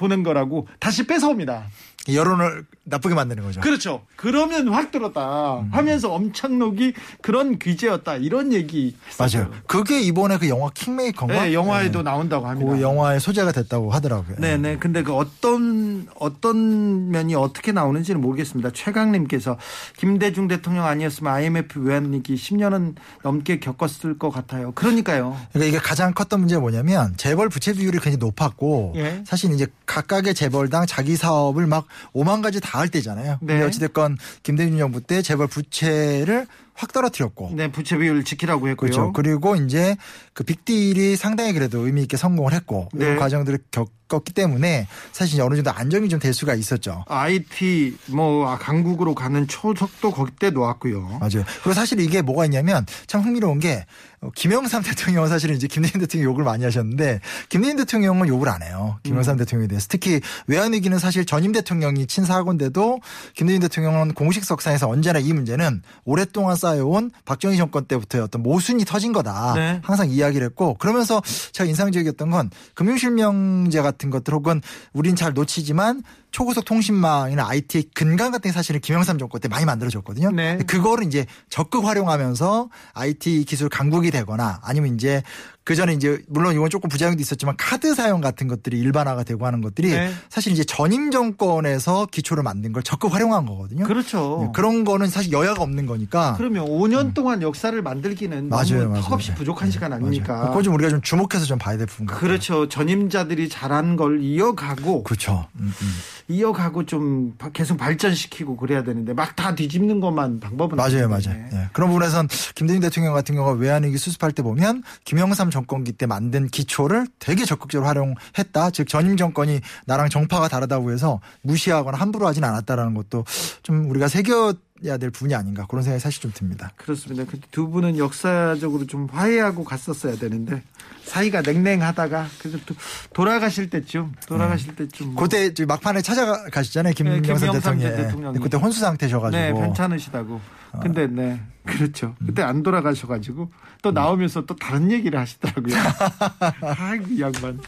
[0.00, 1.66] 보낸 거라고 다시 뺏어옵니다.
[2.12, 3.60] 여론을 나쁘게 만드는 거죠.
[3.60, 4.02] 그렇죠.
[4.16, 9.44] 그러면 확 들었다 하면서 엄창록이 그런 귀재였다 이런 얘기 했었어요.
[9.44, 9.54] 맞아요.
[9.66, 11.44] 그게 이번에 그 영화 킹메이커인가?
[11.44, 12.04] 네, 영화에도 네.
[12.04, 12.72] 나온다고 합니다.
[12.72, 14.36] 그 영화의 소재가 됐다고 하더라고요.
[14.38, 14.76] 네, 네.
[14.76, 18.70] 근데 그 어떤 어떤 면이 어떻게 나오는지는 모르겠습니다.
[18.72, 19.56] 최강님께서
[19.96, 24.72] 김대중 대통령 아니었으면 IMF 외환위기 10년은 넘게 겪었을 것 같아요.
[24.72, 25.36] 그러니까요.
[25.52, 29.22] 그러니까 이게 가장 컸던 문제가 뭐냐면 재벌 부채 비율이 굉장히 높았고 예.
[29.24, 33.38] 사실 이제 각각의 재벌당 자기 사업을 막 5만 가지 다할 때잖아요.
[33.42, 33.62] 네.
[33.62, 36.46] 어찌됐건 김대중 정부 때 재벌 부채를
[36.80, 38.90] 확 떨어뜨렸고 네, 부채 비율을 지키라고 했고요.
[38.90, 39.12] 그렇죠.
[39.12, 39.96] 그리고 이제
[40.32, 43.04] 그 빅딜이 상당히 그래도 의미 있게 성공을 했고 네.
[43.04, 47.04] 이런 과정들을 겪었기 때문에 사실 어느 정도 안정이 좀 될 수가 있었죠.
[47.08, 51.18] IT 뭐 아, 강국으로 가는 초석도 거기 때 놓았고요.
[51.20, 51.44] 맞아요.
[51.62, 53.86] 그리고 사실 이게 뭐가 있냐면 참 흥미로운 게
[54.20, 58.98] 어, 김영삼 대통령은 사실은 이제 김대중 대통령 욕을 많이 하셨는데 김대중 대통령은 욕을 안 해요.
[59.02, 63.00] 김영삼 대통령에 대해서 특히 외환 위기는 사실 전임 대통령이 친사하건데도
[63.34, 68.84] 김대중 대통령은 공식 석상에서 언제나 이 문제는 오랫동안 쌓 여온 박정희 정권 때부터의 어떤 모순이
[68.84, 69.54] 터진 거다.
[69.54, 69.80] 네.
[69.82, 74.60] 항상 이야기를 했고 그러면서 제가 인상적이었던 건 금융실명제 같은 것들 혹은
[74.92, 80.30] 우린 잘 놓치지만 초고속 통신망이나 IT 근간 같은 게 사실은 김영삼 정권 때 많이 만들어졌거든요.
[80.30, 80.58] 네.
[80.66, 85.22] 그거를 이제 적극 활용하면서 IT 기술 강국이 되거나 아니면 이제
[85.62, 89.60] 그 전에 이제 물론 이건 조금 부작용도 있었지만 카드 사용 같은 것들이 일반화가 되고 하는
[89.60, 90.12] 것들이 네.
[90.28, 93.84] 사실 이제 전임 정권에서 기초를 만든 걸 적극 활용한 거거든요.
[93.84, 94.40] 그렇죠.
[94.42, 96.34] 네, 그런 거는 사실 여야가 없는 거니까.
[96.38, 99.02] 그러면 5년 동안 역사를 만들기는 맞아요, 맞아요.
[99.02, 99.34] 턱없이 네.
[99.36, 100.32] 부족한 시간 아닙니까?
[100.34, 100.48] 맞아요.
[100.48, 102.20] 그거 좀 우리가 좀 주목해서 좀 봐야 될 부분 같아요.
[102.20, 102.68] 그렇죠.
[102.68, 105.46] 전임자들이 잘한 걸 이어가고 그렇죠.
[105.56, 105.94] 음, 음.
[106.30, 111.08] 이어가고 좀 바- 계속 발전시키고 그래야 되는데 막 다 뒤집는 것만 방법은 맞아요.
[111.08, 111.34] 맞아요.
[111.52, 111.68] 예.
[111.72, 117.06] 그런 부분에선 김대중 대통령 같은 경우가 외환위기 수습할 때 보면 김영삼 정권기 때 만든 기초를
[117.18, 118.70] 되게 적극적으로 활용했다.
[118.70, 123.24] 즉 전임 정권이 나랑 정파가 다르다고 해서 무시하거나 함부로 하진 않았다라는 것도
[123.62, 124.54] 좀 우리가 새겨
[124.86, 126.70] 야 될 부분이 아닌가 그런 생각이 사실 좀 듭니다.
[126.76, 127.24] 그렇습니다.
[127.30, 130.62] 근데 두 분은 역사적으로 좀 화해하고 갔었어야 되는데
[131.04, 132.74] 사이가 냉랭하다가 그래서 또
[133.12, 136.94] 돌아가실 때쯤 돌아가실 때쯤 뭐 그때 막판에 찾아가시잖아요.
[136.94, 137.84] 김영삼, 김영삼 대통령이.
[137.84, 137.96] 예.
[137.96, 138.38] 대통령이.
[138.38, 139.40] 그때 혼수 상태셔가지고.
[139.42, 140.40] 네, 괜찮으시다고.
[140.80, 142.14] 근데 네, 그렇죠.
[142.24, 143.50] 그때 안 돌아가셔가지고
[143.82, 145.74] 또 나오면서 또 다른 얘기를 하시더라고요.
[146.62, 147.58] 아이고 이 양반.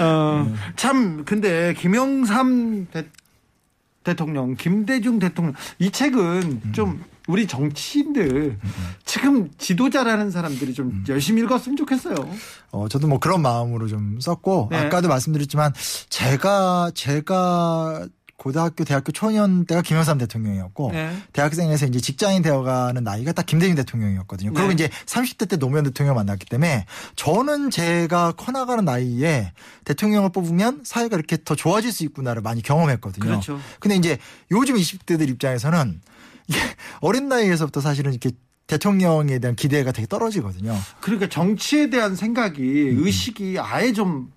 [0.00, 3.06] 어, 참 근데 김영삼 대,
[4.04, 8.58] 대통령, 김대중 대통령 이 책은 좀 우리 정치인들
[9.04, 12.16] 지금 지도자라는 사람들이 좀 열심히 읽었으면 좋겠어요.
[12.72, 14.78] 어, 저도 뭐 그런 마음으로 좀 썼고, 네.
[14.78, 15.72] 아까도 말씀드렸지만,
[16.08, 18.06] 제가, 제가
[18.40, 21.14] 고등학교, 대학교 초년 때가 김영삼 대통령이었고, 네.
[21.34, 24.54] 대학생에서 이제 직장인 되어가는 나이가 딱 김대중 대통령이었거든요.
[24.54, 24.74] 그리고 네.
[24.74, 29.52] 이제 30대 때 노무현 대통령 을 만났기 때문에, 저는 제가 커나가는 나이에
[29.84, 33.26] 대통령을 뽑으면 사회가 이렇게 더 좋아질 수 있구나를 많이 경험했거든요.
[33.26, 33.60] 그렇죠.
[33.78, 34.16] 근데 이제
[34.50, 36.00] 요즘 20대들 입장에서는,
[36.48, 36.58] 이게
[37.02, 38.30] 어린 나이에서부터 사실은 이렇게
[38.66, 40.74] 대통령에 대한 기대가 되게 떨어지거든요.
[41.00, 44.32] 그러니까 정치에 대한 생각이 의식이 아예 좀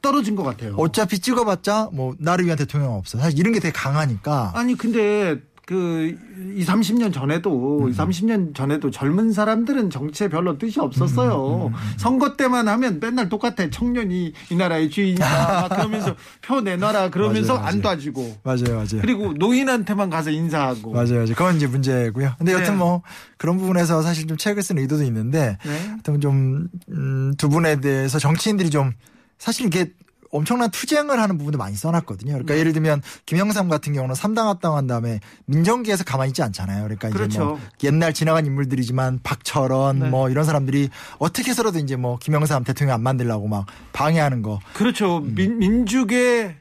[0.00, 0.74] 떨어진 것 같아요.
[0.76, 3.18] 어차피 찍어봤자 뭐 나를 위한 대통령 없어.
[3.18, 4.52] 사실 이런 게 되게 강하니까.
[4.54, 6.16] 아니 근데 그
[6.56, 7.90] 2, 30년 전에도 음.
[7.90, 11.70] 2, 30년 전에도 젊은 사람들은 정치에 별로 뜻이 음, 없었어요.
[11.98, 13.68] 선거 때만 하면 맨날 똑같아.
[13.68, 15.26] 청년이 이 나라의 주인이다.
[15.28, 17.96] 막 그러면서 표 내놔라 그러면서 맞아요, 안 맞아요.
[17.96, 18.36] 놔주고.
[18.44, 19.02] 맞아요, 맞아요.
[19.02, 20.92] 그리고 노인한테만 가서 인사하고.
[20.94, 21.26] 맞아요, 맞아요.
[21.34, 22.32] 그건 이제 문제고요.
[22.38, 22.76] 근데 여튼 네.
[22.76, 23.02] 뭐
[23.36, 25.86] 그런 부분에서 사실 좀 책을 쓰는 의도도 있는데, 네.
[25.86, 28.92] 하여튼 좀, 음, 두 분에 대해서 정치인들이 좀
[29.38, 29.92] 사실 이게
[30.30, 32.32] 엄청난 투쟁을 하는 부분도 많이 써놨거든요.
[32.32, 32.60] 그러니까 네.
[32.60, 36.82] 예를 들면 김영삼 같은 경우는 삼당 합당한 다음에 민정계에서 가만히 있지 않잖아요.
[36.82, 37.60] 그러니까 이제 뭐 그렇죠.
[37.84, 40.08] 옛날 지나간 인물들이지만 박철원 네.
[40.10, 44.60] 뭐 이런 사람들이 어떻게 해서라도 이제 뭐 김영삼 대통령 안 만들려고 막 방해하는 거.
[44.74, 45.18] 그렇죠.
[45.18, 45.34] 음.
[45.34, 46.56] 민, 민주계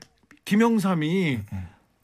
[0.46, 1.40] 김영삼이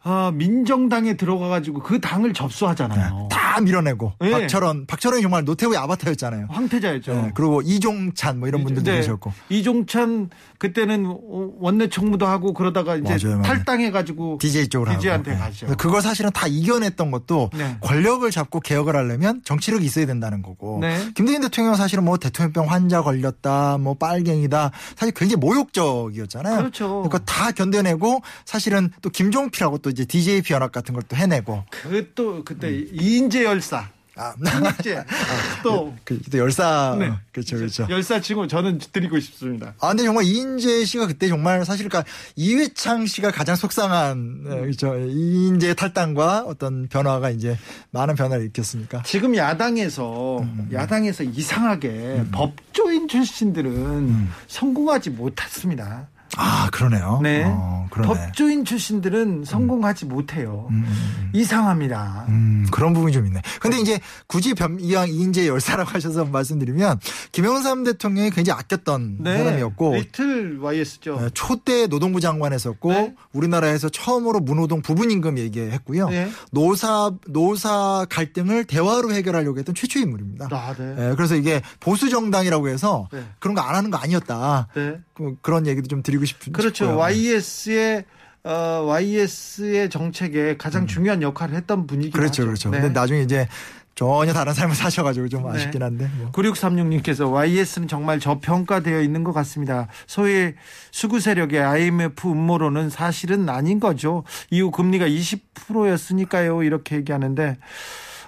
[0.06, 3.30] 아, 민정당에 들어가 가지고 그 당을 접수하잖아요.
[3.32, 4.32] 다 밀어내고 네.
[4.32, 6.48] 박철원 박철원이 정말 노태우의 아바타였잖아요.
[6.50, 7.14] 황태자였죠.
[7.14, 8.98] 네, 그리고 이종찬 뭐 이런 분들도 네.
[8.98, 11.18] 계셨고 이종찬 그때는
[11.60, 13.42] 원내 총무도 하고 그러다가 이제 맞아요, 맞아요.
[13.44, 14.92] 탈당해 가지고 DJ 쪽으로.
[14.94, 15.38] DJ한테 네.
[15.38, 15.68] 가죠.
[15.78, 17.78] 그걸 사실은 다 이겨냈던 것도 네.
[17.82, 20.80] 권력을 잡고 개혁을 하려면 정치력이 있어야 된다는 거고.
[20.82, 20.98] 네.
[21.16, 26.58] 김대중 대통령 사실은 뭐 대통령병 환자 걸렸다, 뭐 빨갱이다, 사실 굉장히 모욕적이었잖아요.
[26.58, 27.04] 그렇죠.
[27.04, 31.64] 그러니까 다 견뎌내고 사실은 또 김종필하고 또 이제 DJP 연합 같은 걸 또 해내고.
[31.70, 35.04] 그 또 그때 이인재 열사, 아, 이인재
[35.64, 36.96] 또 그, 또 열사.
[37.00, 37.12] 네.
[37.32, 37.88] 그렇죠, 그렇죠.
[37.90, 39.74] 열사 치고 저는 드리고 싶습니다.
[39.80, 44.96] 아, 근데 정말 이인재 씨가 그때 정말 사실 그러니까 이회창 씨가 가장 속상한, 예, 그렇죠.
[44.98, 47.58] 이인재 탈당과 어떤 변화가 이제
[47.92, 49.02] 많은 변화를 일으켰으니까.
[49.04, 56.08] 지금 야당에서 음, 야당에서 이상하게 법조인 출신들은 성공하지 못했습니다.
[56.38, 57.20] 아, 그러네요.
[57.24, 58.08] 네, 어, 그러네.
[58.08, 60.68] 법조인 출신들은 성공하지 못해요.
[60.72, 62.26] 음, 음, 이상합니다.
[62.30, 63.42] 음, 그런 부분이 좀 있네.
[63.60, 67.00] 근데 이제 굳이 변, 이왕 이인재 열사라고 하셔서 말씀드리면
[67.32, 71.16] 김영삼 대통령이 굉장히 아꼈던 사람이었고 리틀 YS죠.
[71.16, 73.16] 어, 초대 노동부 장관 했었고 네.
[73.34, 76.10] 우리나라에서 처음으로 무노동 부분 임금 얘기했고요.
[76.10, 76.30] 네.
[76.52, 80.48] 노사 노사 갈등을 대화로 해결하려고 했던 최초의 인물입니다.
[80.52, 80.96] 아, 네.
[81.10, 83.24] 예, 그래서 이게 보수 정당이라고 해서 네.
[83.40, 84.68] 그런 거 안 하는 거 아니었다.
[84.76, 84.98] 네.
[85.14, 86.86] 그, 런 얘기도 좀 드리고 싶은 그렇죠.
[86.86, 86.98] 싶고요.
[86.98, 88.06] YS의
[88.46, 88.52] 어,
[88.88, 92.14] YS의 정책에 가장 중요한 역할을 했던 분이긴 음.
[92.14, 92.46] 그렇죠, 하죠.
[92.48, 92.70] 그렇죠.
[92.70, 92.82] 네.
[92.82, 93.48] 근데 나중에 이제
[93.96, 96.10] 전혀 다른 삶을 사셔가지고 좀 아쉽긴 한데.
[96.18, 96.32] 뭐.
[96.32, 99.88] 9636님께서 YS는 정말 저평가되어 있는 것 같습니다.
[100.08, 100.54] 소위
[100.92, 104.24] 수구 세력의 IMF 음모론은 사실은 아닌 거죠.
[104.50, 106.64] 이후 금리가 20%였으니까요.
[106.64, 107.58] 이렇게 얘기하는데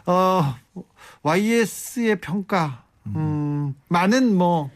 [0.05, 0.55] 어
[1.23, 4.69] YS의 평가 음 많은 뭐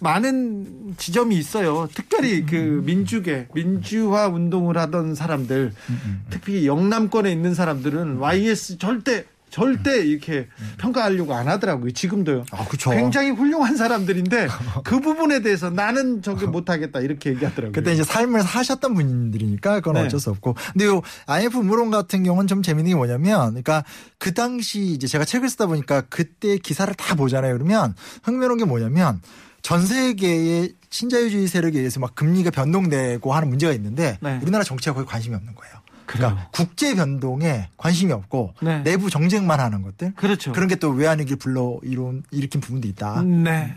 [0.00, 1.88] 많은 지점이 있어요.
[1.94, 5.72] 특별히 그 민주계, 민주화 운동을 하던 사람들,
[6.30, 11.92] 특히 영남권에 있는 사람들은 YS 절대 절대 이렇게 평가하려고 안 하더라고요.
[11.92, 12.44] 지금도요.
[12.50, 12.90] 아, 그쵸.
[12.90, 14.48] 굉장히 훌륭한 사람들인데
[14.84, 17.72] 그 부분에 대해서 나는 저게 못 하겠다 이렇게 얘기하더라고요.
[17.72, 20.00] 그때 이제 삶을 사셨던 분들이니까 그건 네.
[20.00, 20.56] 어쩔 수 없고.
[20.72, 23.84] 근데 요 IMF 음모론 같은 경우는 좀 재밌는 게 뭐냐면, 그러니까
[24.18, 27.54] 그 당시 이제 제가 책을 쓰다 보니까 그때 기사를 다 보잖아요.
[27.54, 29.22] 그러면 흥미로운 게 뭐냐면
[29.66, 34.38] 전 세계의 신자유주의 세력에 의해서 막 금리가 변동되고 하는 문제가 있는데 네.
[34.40, 35.74] 우리나라 정치가 거의 관심이 없는 거예요.
[36.06, 36.28] 그래요.
[36.28, 38.84] 그러니까 국제 변동에 관심이 없고 네.
[38.84, 40.52] 내부 정쟁만 하는 것들 그렇죠.
[40.52, 43.22] 그런 게 또 외환위기를 불러 일으킨 부분도 있다.
[43.22, 43.74] 네.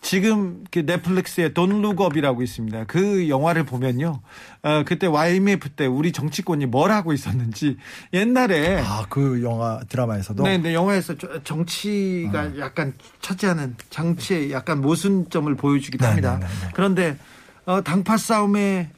[0.00, 2.84] 지금 그 넷플릭스에 돈 룩업이라고 있습니다.
[2.84, 4.20] 그 영화를 보면요.
[4.62, 7.76] 어, 그때 YMF 때 우리 정치권이 뭘 하고 있었는지
[8.12, 12.52] 옛날에 아, 그 영화 드라마에서도 네, 네, 영화에서 저- 정치가 어.
[12.58, 16.38] 약간 차지하는 정치의 약간 모순점을 보여주기도 네, 합니다.
[16.38, 16.70] 네, 네, 네.
[16.74, 17.16] 그런데
[17.66, 18.90] 어, 당파 싸움에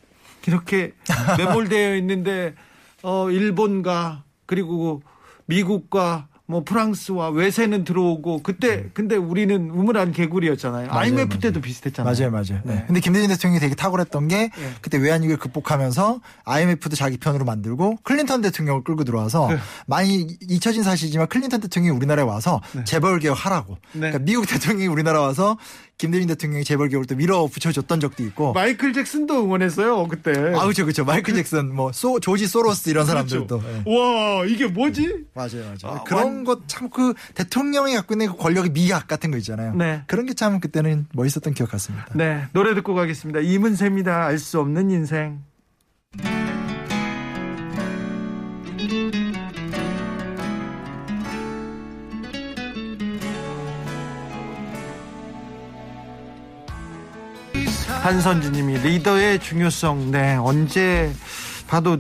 [0.47, 0.93] 이렇게
[1.39, 2.55] 매몰되어 있는데
[3.03, 5.03] 어, 일본과 그리고
[5.47, 10.87] 미국과 뭐 프랑스와 외세는 들어오고 그때 근데 우리는 우물안 개구리였잖아요.
[10.87, 10.89] 음.
[10.89, 11.41] 맞아요, IMF 맞아요.
[11.41, 12.15] 때도 비슷했잖아요.
[12.15, 12.63] 맞아요, 맞아요.
[12.65, 12.75] 네.
[12.75, 12.85] 네.
[12.87, 14.51] 근데 김대중 대통령이 되게 탁월했던 게 네.
[14.81, 19.59] 그때 외환위기를 극복하면서 IMF도 자기 편으로 만들고 클린턴 대통령을 끌고 들어와서 네.
[19.87, 23.79] 많이 잊혀진 사실이지만 클린턴 대통령이 우리나라에 와서 재벌 개혁하라고.
[23.93, 24.11] 네.
[24.11, 25.59] 그러니까 미국 대통령이 우리나라 와서
[25.99, 28.53] 김대중 대통령이 재벌 개혁을 또 밀어 붙여줬던 적도 있고.
[28.53, 30.31] 마이클 잭슨도 응원했어요 그때.
[30.33, 31.05] 아, 그렇죠, 그렇죠.
[31.05, 33.57] 마이클 잭슨, 뭐, 소, 조지 소로스 이런 사람들도.
[33.65, 33.83] 예.
[33.83, 33.91] 그렇죠.
[33.91, 35.25] 와 이게 뭐지?
[35.35, 35.97] 맞아요, 맞아요.
[35.97, 39.75] 아, 그런 것참 그 대통령이 갖고 있는 그 권력의 미학 같은 거 있잖아요.
[39.75, 40.03] 네.
[40.07, 42.07] 그런 게 참 그때는 멋있었던 기억 같습니다.
[42.15, 43.41] 네 노래 듣고 가겠습니다.
[43.41, 44.27] 이문세입니다.
[44.27, 45.41] 알 수 없는 인생.
[58.07, 61.13] 한선주님이 리더의 중요성, 네 언제
[61.67, 61.99] 봐도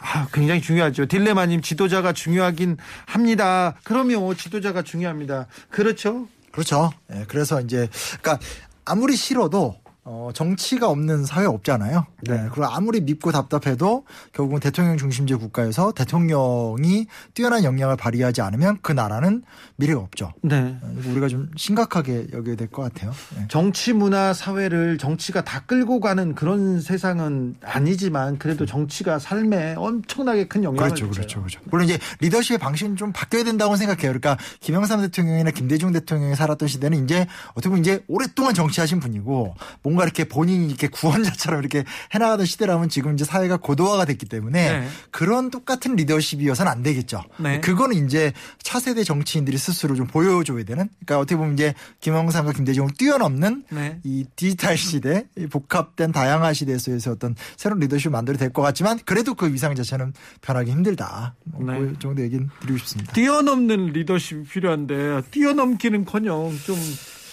[0.00, 1.06] 아, 굉장히 중요하죠.
[1.06, 3.76] 딜레마님 지도자가 중요하긴 합니다.
[3.84, 5.46] 그러면 지도자가 중요합니다.
[5.70, 6.26] 그렇죠?
[6.50, 6.92] 그렇죠.
[7.14, 7.88] 예, 그래서 이제
[8.20, 8.44] 그러니까
[8.84, 9.76] 아무리 싫어도
[10.08, 12.06] 어, 정치가 없는 사회 없잖아요.
[12.28, 12.46] 네.
[12.52, 19.42] 그리고 아무리 밉고 답답해도 결국은 대통령 중심제 국가에서 대통령이 뛰어난 역량을 발휘하지 않으면 그 나라는
[19.74, 20.32] 미래가 없죠.
[20.42, 20.78] 네.
[20.80, 23.12] 어, 우리가 좀 심각하게 여겨야 될 것 같아요.
[23.38, 23.46] 예.
[23.48, 30.62] 정치 문화 사회를 정치가 다 끌고 가는 그런 세상은 아니지만 그래도 정치가 삶에 엄청나게 큰
[30.62, 31.10] 영향을 그렇죠, 미쳐요.
[31.10, 31.60] 그렇죠, 그렇죠.
[31.64, 34.12] 물론 이제 리더십의 방식은 좀 바뀌어야 된다고 생각해요.
[34.12, 39.95] 그러니까 김영삼 대통령이나 김대중 대통령이 살았던 시대는 이제 어떻게 보면 이제 오랫동안 정치하신 분이고 뭔가
[40.04, 44.88] 이렇게 본인이 이렇게 구원자처럼 이렇게 해나가던 시대라면 지금 이제 사회가 고도화가 됐기 때문에 네.
[45.10, 47.22] 그런 똑같은 리더십이어서는 안 되겠죠.
[47.38, 47.60] 네.
[47.60, 48.32] 그거는 이제
[48.62, 50.88] 차세대 정치인들이 스스로 좀 보여줘야 되는.
[51.04, 54.00] 그러니까 어떻게 보면 이제 김영삼과 김대중을 뛰어넘는 네.
[54.02, 59.34] 이 디지털 시대, 이 복합된 다양한 시대에서의 어떤 새로운 리더십을 만들어야 될 것 같지만 그래도
[59.34, 61.34] 그 위상 자체는 변하기 힘들다.
[61.44, 61.78] 뭐 네.
[61.78, 63.12] 그 정도 얘기는 드리고 싶습니다.
[63.12, 66.76] 뛰어넘는 리더십이 필요한데 뛰어넘기는커녕 좀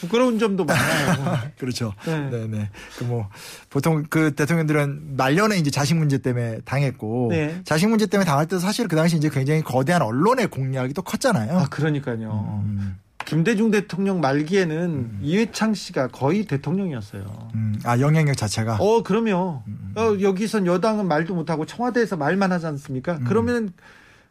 [0.04, 1.40] 부끄러운 점도 많아요.
[1.58, 1.94] 그렇죠.
[2.06, 2.30] 네.
[2.30, 2.70] 네, 네.
[2.98, 3.30] 그 뭐
[3.70, 7.62] 보통 그 대통령들은 말년에 이제 자식 문제 때문에 당했고 네.
[7.64, 11.58] 자식 문제 때문에 당할 때도 사실 그 당시 이제 굉장히 거대한 언론의 공략이 또 컸잖아요.
[11.58, 12.64] 아 그러니까요.
[12.66, 17.50] 음, 김대중 대통령 말기에는 이회창 씨가 거의 대통령이었어요.
[17.56, 17.80] 음.
[17.84, 19.64] 아 영향력 자체가 어, 그럼요.
[19.96, 23.20] 어, 여기선 여당은 말도 못하고 청와대에서 말만 하지 않습니까?
[23.26, 23.72] 그러면,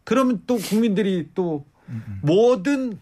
[0.05, 1.65] 그러면 또 국민들이 또
[2.23, 2.99] 뭐든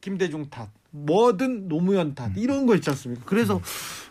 [0.00, 3.22] 김대중 탓, 뭐든 노무현 탓, 이런 거 있지 않습니까?
[3.26, 3.60] 그래서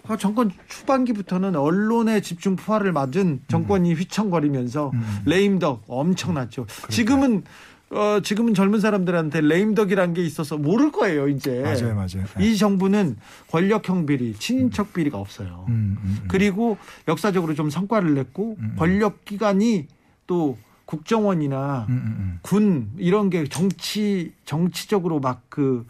[0.08, 4.92] 아, 정권 초반기부터는 언론의 집중 포화를 맞은 정권이 휘청거리면서
[5.26, 6.66] 레임덕 엄청났죠.
[6.90, 7.44] 지금은
[7.92, 11.62] 어, 지금은 젊은 사람들한테 레임덕이라는 게 있어서 모를 거예요, 이제.
[11.62, 12.26] 맞아요, 맞아요.
[12.38, 12.48] 네.
[12.48, 13.18] 이 정부는
[13.52, 15.66] 권력형 비리, 친인척 비리가 없어요.
[15.68, 16.26] 음, 음, 음.
[16.30, 16.78] 그리고
[17.10, 19.88] 역사적으로 좀 성과를 냈고 권력 기관이
[20.26, 22.40] 또 국정원이나 음, 음, 음.
[22.42, 25.86] 군 이런 게 정치 정치적으로 막그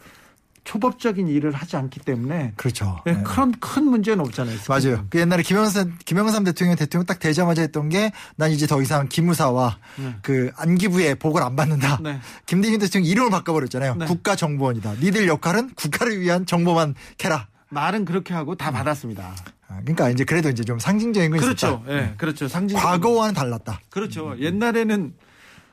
[0.64, 3.00] 초법적인 일을 하지 않기 때문에 그렇죠.
[3.06, 3.22] 예, 네.
[3.24, 4.56] 그런 큰 문제는 없잖아요.
[4.68, 5.06] 맞아요.
[5.10, 9.78] 그 옛날에 김영삼, 김영삼 대통령 대통령 딱 되자마자 했던 게 난 이제 더 이상 기무사와
[9.96, 10.14] 네.
[10.22, 11.98] 그 안기부의 복을 안 받는다.
[12.02, 12.20] 네.
[12.46, 13.96] 김대중 대통령 이름을 바꿔버렸잖아요.
[13.96, 14.06] 네.
[14.06, 14.94] 국가 정보원이다.
[15.00, 17.48] 니들 역할은 국가를 위한 정보만 캐라.
[17.68, 19.34] 말은 그렇게 하고 다 받았습니다.
[19.68, 21.82] 아, 그러니까 이제 그래도 이제 좀 상징적인 건 그렇죠.
[21.84, 21.92] 있었다.
[21.92, 22.46] 예, 그렇죠.
[22.48, 22.76] 상징.
[22.78, 23.80] 과거와는 달랐다.
[23.90, 24.34] 그렇죠.
[24.38, 25.14] 옛날에는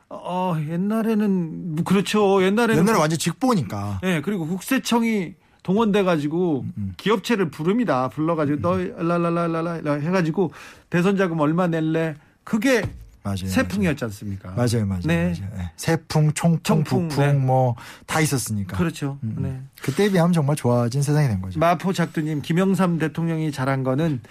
[0.09, 2.43] 어 옛날에는 뭐 그렇죠.
[2.43, 4.01] 옛날에는 옛날에 완전 직보니까.
[4.03, 8.09] 예, 그리고 국세청이 동원돼 가지고 음, 기업체를 부릅니다.
[8.09, 10.51] 불러 가지고 너 랄랄랄랄라 해 가지고
[10.89, 12.15] 대선 자금 얼마 낼래?
[12.43, 12.81] 그게
[13.21, 13.47] 맞아요.
[13.47, 14.51] 세풍이었지 않습니까?
[14.51, 15.01] 맞아요, 맞아요.
[15.03, 15.33] 네.
[15.39, 15.51] 맞아요.
[15.57, 15.71] 네.
[15.75, 17.33] 세풍, 총풍, 총풍, 북풍 네.
[17.33, 18.77] 뭐다 있었으니까.
[18.77, 19.19] 그렇죠.
[19.23, 19.61] 음, 네.
[19.83, 21.59] 그때에 비하면 정말 좋아진 세상이 된 거죠.
[21.59, 24.21] 마포 작두님 김영삼 대통령이 잘한 거는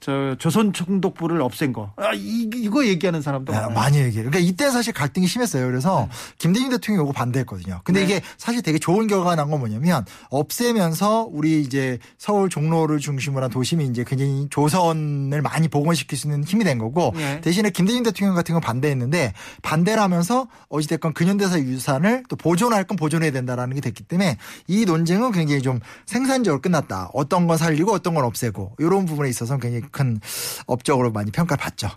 [0.00, 1.92] 저 조선 총독부를 없앤 거.
[1.96, 3.58] 아, 이, 이거 얘기하는 사람도 네.
[3.74, 4.28] 많이 얘기해요.
[4.28, 5.66] 그러니까 이때 사실 갈등이 심했어요.
[5.66, 7.80] 그래서 김대중 대통령이 이거 반대했거든요.
[7.84, 8.06] 근데 네.
[8.06, 13.50] 이게 사실 되게 좋은 결과가 난 건 뭐냐면 없애면서 우리 이제 서울 종로를 중심으로 한
[13.50, 17.40] 도심이 이제 굉장히 조선을 많이 복원시킬 수 있는 힘이 된 거고 네.
[17.40, 19.32] 대신에 김대중 대통령 같은 건 반대했는데
[19.62, 25.32] 반대를 하면서 어찌됐건 근현대사 유산을 또 보존할 건 보존해야 된다라는 게 됐기 때문에 이 논쟁은
[25.32, 27.10] 굉장히 좀 생산적으로 끝났다.
[27.12, 30.20] 어떤 건 살리고 어떤 건 없애고 이런 부분에 있어서는 굉장히 큰
[30.66, 31.88] 업적으로 많이 평가를 받죠.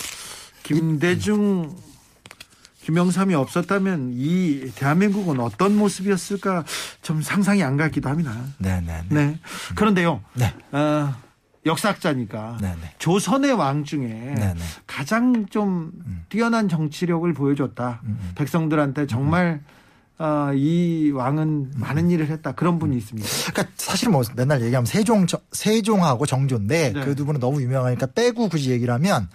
[0.63, 1.75] 김대중
[2.81, 6.65] 김영삼이 없었다면 이 대한민국은 어떤 모습이었을까
[7.01, 8.33] 좀 상상이 안 가기도 합니다.
[8.57, 9.25] 네, 네, 네.
[9.27, 9.39] 네.
[9.75, 10.21] 그런데요.
[10.33, 10.53] 네.
[10.71, 11.13] 어,
[11.65, 12.93] 역사학자니까 네, 네.
[12.97, 14.55] 조선의 왕 중에 네, 네.
[14.87, 15.91] 가장 좀
[16.29, 18.01] 뛰어난 정치력을 보여줬다.
[18.05, 19.61] 음, 백성들한테 정말
[20.19, 22.51] 어, 이 왕은 많은 일을 했다.
[22.51, 23.27] 그런 분이 있습니다.
[23.51, 27.05] 그러니까 사실 뭐 맨날 얘기하면 세종 저- 세종하고 정조인데 네.
[27.05, 29.29] 그두 분은 너무 유명하니까 빼고 굳이 얘기를 하면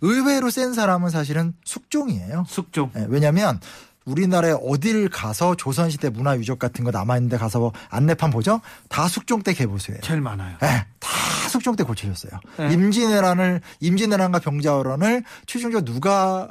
[0.00, 2.44] 의외로 센 사람은 사실은 숙종이에요.
[2.48, 2.90] 숙종.
[2.96, 3.60] 예, 왜냐하면
[4.06, 8.62] 우리나라에 어딜 가서 조선시대 문화 유적 같은 거 남아있는데 가서 안내판 보죠?
[8.88, 10.00] 다 숙종 때 개보수예요.
[10.00, 10.56] 제일 많아요.
[10.62, 11.10] 예, 다
[11.50, 12.40] 숙종 때 고쳐졌어요.
[12.56, 12.72] 네.
[12.72, 16.50] 임진왜란을 임진왜란과 병자호란을 최종적으로 누가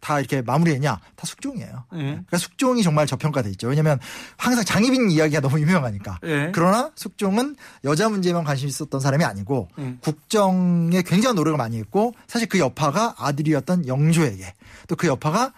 [0.00, 0.98] 다 이렇게 마무리했냐?
[1.16, 1.84] 다 숙종이에요.
[1.92, 1.98] 네.
[1.98, 3.68] 그러니까 숙종이 정말 저평가돼 있죠.
[3.68, 3.98] 왜냐하면
[4.36, 6.18] 항상 장희빈 이야기가 너무 유명하니까.
[6.22, 6.50] 네.
[6.54, 9.96] 그러나 숙종은 여자 문제만 관심 있었던 사람이 아니고 네.
[10.00, 14.54] 국정에 굉장한 노력을 많이 했고 사실 그 여파가 아들이었던 영조에게
[14.88, 15.52] 또 그 여파가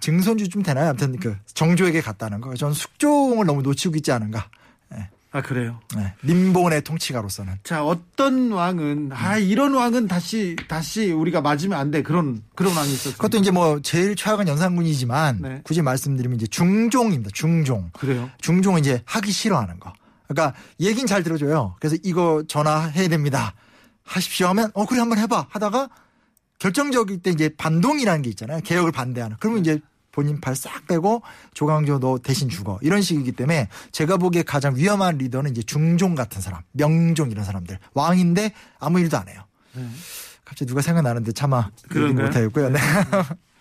[0.00, 0.90] 증손주쯤 되나요?
[0.90, 2.54] 아무튼 그 정조에게 갔다는 거.
[2.54, 4.48] 저는 숙종을 너무 놓치고 있지 않은가.
[5.38, 5.78] 아 그래요.
[5.96, 6.14] 네.
[6.22, 7.58] 민본의 통치가로서는.
[7.62, 12.92] 자 어떤 왕은 아 이런 왕은 다시 다시 우리가 맞으면 안 돼 그런 그런 왕이
[12.92, 13.14] 있었어요.
[13.14, 15.60] 그것도 이제 뭐 제일 최악은 연산군이지만 네.
[15.62, 17.30] 굳이 말씀드리면 이제 중종입니다.
[17.32, 17.90] 중종.
[17.92, 18.28] 그래요.
[18.40, 19.92] 중종은 이제 하기 싫어하는 거.
[20.26, 21.76] 그러니까 얘긴 잘 들어줘요.
[21.78, 23.54] 그래서 이거 전화해야 됩니다.
[24.02, 25.88] 하십시오 하면 어 그래 한번 해봐 하다가
[26.58, 28.60] 결정적일 때 이제 반동이라는 게 있잖아요.
[28.62, 29.36] 개혁을 반대하는.
[29.38, 29.78] 그러면 이제
[30.18, 31.22] 본인 팔 싹 빼고
[31.54, 36.40] 조광조 너 대신 죽어 이런 식이기 때문에 제가 보기에 가장 위험한 리더는 이제 중종 같은
[36.40, 39.44] 사람, 명종 이런 사람들 왕인데 아무 일도 안 해요.
[40.44, 42.26] 갑자기 누가 생각나는데 차마 그런가요?
[42.26, 42.70] 못하겠고요.
[42.70, 42.80] 네.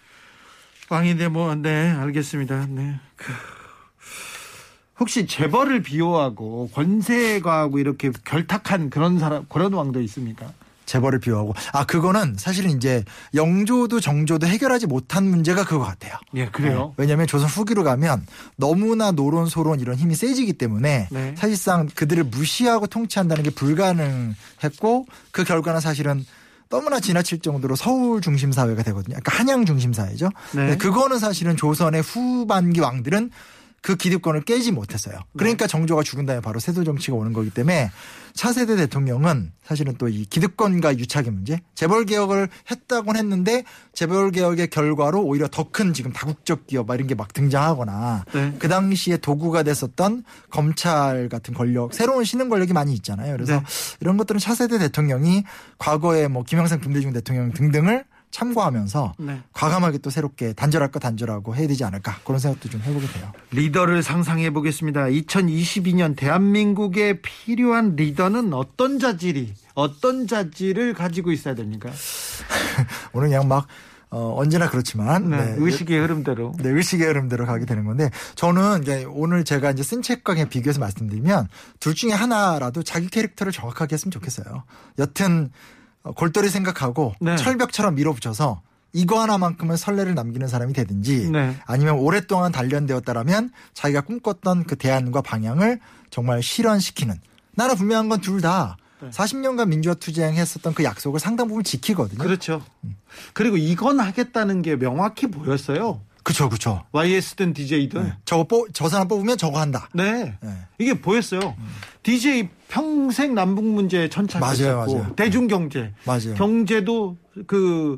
[0.90, 2.66] 왕인데 뭐 네 알겠습니다.
[2.70, 3.00] 네.
[3.16, 3.32] 그,
[5.00, 10.52] 혹시 재벌을 비호하고 권세가하고 이렇게 결탁한 그런 사람 그런 왕도 있습니까?
[10.88, 13.04] 재벌을 비호하고 아 그거는 사실은 이제
[13.36, 16.14] 영조도 정조도 해결하지 못한 문제가 그거 같아요.
[16.34, 16.96] 예 그래요.
[16.98, 18.26] 왜냐하면 조선 후기로 가면
[18.56, 21.36] 너무나 노론 소론 이런 힘이 세지기 때문에 네.
[21.38, 26.26] 사실상 그들을 무시하고 통치한다는 게 불가능했고 그 결과는 사실은
[26.70, 29.16] 너무나 지나칠 정도로 서울 중심 사회가 되거든요.
[29.16, 30.30] 그러니까 한양 중심 사회죠.
[30.52, 30.68] 네.
[30.68, 33.32] 근데 그거는 사실은 조선의 후반기 왕들은
[33.88, 35.18] 그 기득권을 깨지 못했어요.
[35.38, 35.72] 그러니까 네.
[35.72, 37.90] 정조가 죽은 다음에 바로 세도 정치가 오는 거기 때문에
[38.34, 43.64] 차세대 대통령은 사실은 또 이 기득권과 유착의 문제, 재벌 개혁을 했다곤 했는데
[43.94, 48.56] 재벌 개혁의 결과로 오히려 더 큰 지금 다국적 기업 막 이런 게 막 등장하거나 네.
[48.60, 53.32] 그 당시에 도구가 됐었던 검찰 같은 권력, 새로운 신흥 권력이 많이 있잖아요.
[53.32, 53.64] 그래서 네.
[54.02, 55.46] 이런 것들은 차세대 대통령이
[55.78, 59.42] 과거에 뭐 김영삼, 김대중 대통령 등등을 참고하면서 네.
[59.54, 63.32] 과감하게 또 새롭게 단절할 거 단절하고 해야 되지 않을까 그런 생각도 좀 해보게 돼요.
[63.52, 65.06] 리더를 상상해 보겠습니다.
[65.06, 71.90] 2022년 대한민국에 필요한 리더는 어떤 자질이 어떤 자질을 가지고 있어야 됩니까?
[73.14, 73.68] 오늘 그냥 막
[74.10, 76.54] 어, 언제나 그렇지만 네, 네, 의식의 흐름대로.
[76.60, 80.80] 네, 의식의 흐름대로 가게 되는 건데 저는 이제 오늘 제가 이제 쓴 책과 그냥 비교해서
[80.80, 81.50] 말씀드리면
[81.80, 84.64] 둘 중에 하나라도 자기 캐릭터를 정확하게 했으면 좋겠어요.
[85.00, 85.52] 여튼 어,
[86.16, 87.36] 골똘히 생각하고 네.
[87.36, 88.62] 철벽처럼 밀어붙여서
[88.94, 91.56] 이거 하나만큼은 선례를 남기는 사람이 되든지 네.
[91.66, 95.80] 아니면 오랫동안 단련되었다라면 자기가 꿈꿨던 그 대안과 방향을
[96.10, 97.20] 정말 실현시키는
[97.56, 99.10] 나는 분명한 건 둘다 네.
[99.10, 102.18] 40년간 민주화 투쟁했었던 그 약속을 상당 부분 지키거든요.
[102.18, 102.64] 그렇죠.
[103.34, 106.02] 그리고 이건 하겠다는 게 명확히 보였어요.
[106.28, 106.84] 그렇죠, 그렇죠.
[106.92, 108.12] YS든 DJ든.
[108.26, 109.88] 저거 뽑, 저 사람 뽑으면 저거 한다.
[109.94, 110.38] 네.
[110.42, 110.50] 네.
[110.78, 111.56] 이게 보였어요.
[112.04, 115.16] DJ 평생 남북 문제에 천착했었고 맞아요, 맞아요.
[115.16, 116.34] 대중 경제, 맞아요.
[116.36, 117.16] 경제도
[117.48, 117.98] 그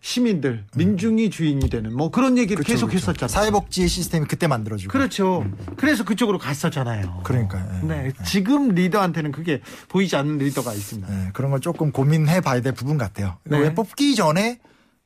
[0.00, 3.10] 시민들, 민중이 주인이 되는 뭐 그런 얘기를 그렇죠, 계속 그렇죠.
[3.12, 3.28] 했었잖아요.
[3.28, 4.90] 사회복지 시스템이 그때 만들어지고.
[4.90, 5.46] 그렇죠.
[5.76, 7.20] 그래서 그쪽으로 갔었잖아요.
[7.22, 7.80] 그러니까요.
[7.82, 7.86] 예.
[7.86, 8.12] 네.
[8.24, 11.26] 지금 리더한테는 그게 보이지 않는 리더가 있습니다.
[11.26, 13.36] 예, 그런 걸 조금 고민해 봐야 될 부분 같아요.
[13.44, 13.56] 네.
[13.56, 14.58] 왜 뽑기 전에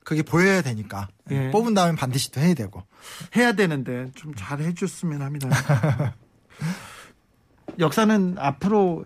[0.05, 1.09] 그게 보여야 되니까.
[1.30, 1.50] 예, 예.
[1.50, 2.82] 뽑은 다음에 반드시 또 해야 되고.
[3.36, 5.48] 해야 되는데 좀 잘 해줬으면 합니다.
[7.78, 9.05] 역사는 앞으로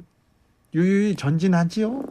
[0.74, 2.02] 유유히 전진하지요.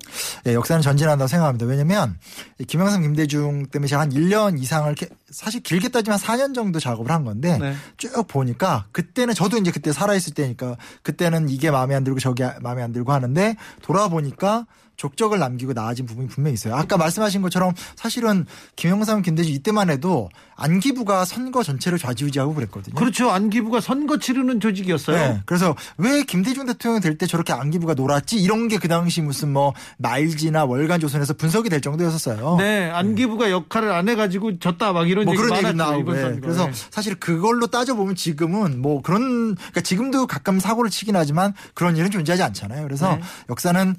[0.48, 1.66] 예, 역사는 전진한다고 생각합니다.
[1.66, 2.18] 왜냐면
[2.60, 4.96] 이 김영삼, 김대중 때문에 제가 한 1년 이상을
[5.32, 7.76] 사실 길게 따지면 4년 정도 작업을 한 건데 네.
[7.98, 12.84] 쭉 보니까 그때는 저도 이제 그때 살아있을 때니까 그때는 이게 마음에 안 들고 저게 마음에
[12.84, 14.66] 안 들고 하는데 돌아보니까
[14.98, 16.74] 족적을 남기고 나아진 부분이 분명히 있어요.
[16.74, 18.46] 아까 말씀하신 것처럼 사실은
[18.78, 22.96] 김영삼, 김대중 이때만 해도 안기부가 선거 전체를 좌지우지하고 그랬거든요.
[22.96, 23.30] 그렇죠.
[23.30, 25.18] 안기부가 선거 치르는 조직이었어요.
[25.18, 25.42] 네.
[25.46, 28.38] 그래서 왜 김대중 대통령 될 때 저렇게 안기부가 놀았지?
[28.38, 32.56] 이런 게 그 당시 무슨 뭐 말지나 월간 조선에서 분석이 될 정도였었어요.
[32.60, 35.74] 네, 안기부가 역할을 안 해가지고 졌다 막 이런 뭐 얘기 그런 얘기.
[35.78, 36.22] 나오고 예.
[36.22, 36.40] 선거에.
[36.42, 41.96] 그래서 사실 그걸로 따져 보면 지금은 뭐 그런 그러니까 지금도 가끔 사고를 치긴 하지만 그런
[41.96, 42.84] 일은 존재하지 않잖아요.
[42.84, 43.22] 그래서 네.
[43.50, 43.96] 역사는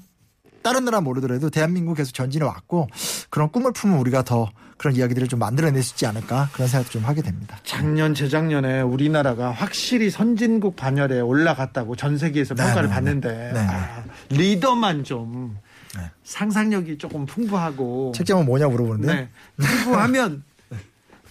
[0.63, 2.87] 다른 나라 모르더라도 대한민국에서 전진해 왔고
[3.29, 7.05] 그런 꿈을 품은 우리가 더 그런 이야기들을 좀 만들어낼 수 있지 않을까 그런 생각도 좀
[7.05, 7.57] 하게 됩니다.
[7.63, 13.53] 작년 재작년에 우리나라가 확실히 선진국 반열에 올라갔다고 전 세계에서 네, 평가를 네, 받는데 네.
[13.53, 13.59] 네.
[13.59, 15.57] 아, 리더만 좀
[15.95, 16.11] 네.
[16.23, 19.29] 상상력이 조금 풍부하고 책점은 뭐냐 물어보는데 네.
[19.57, 20.43] 풍부하면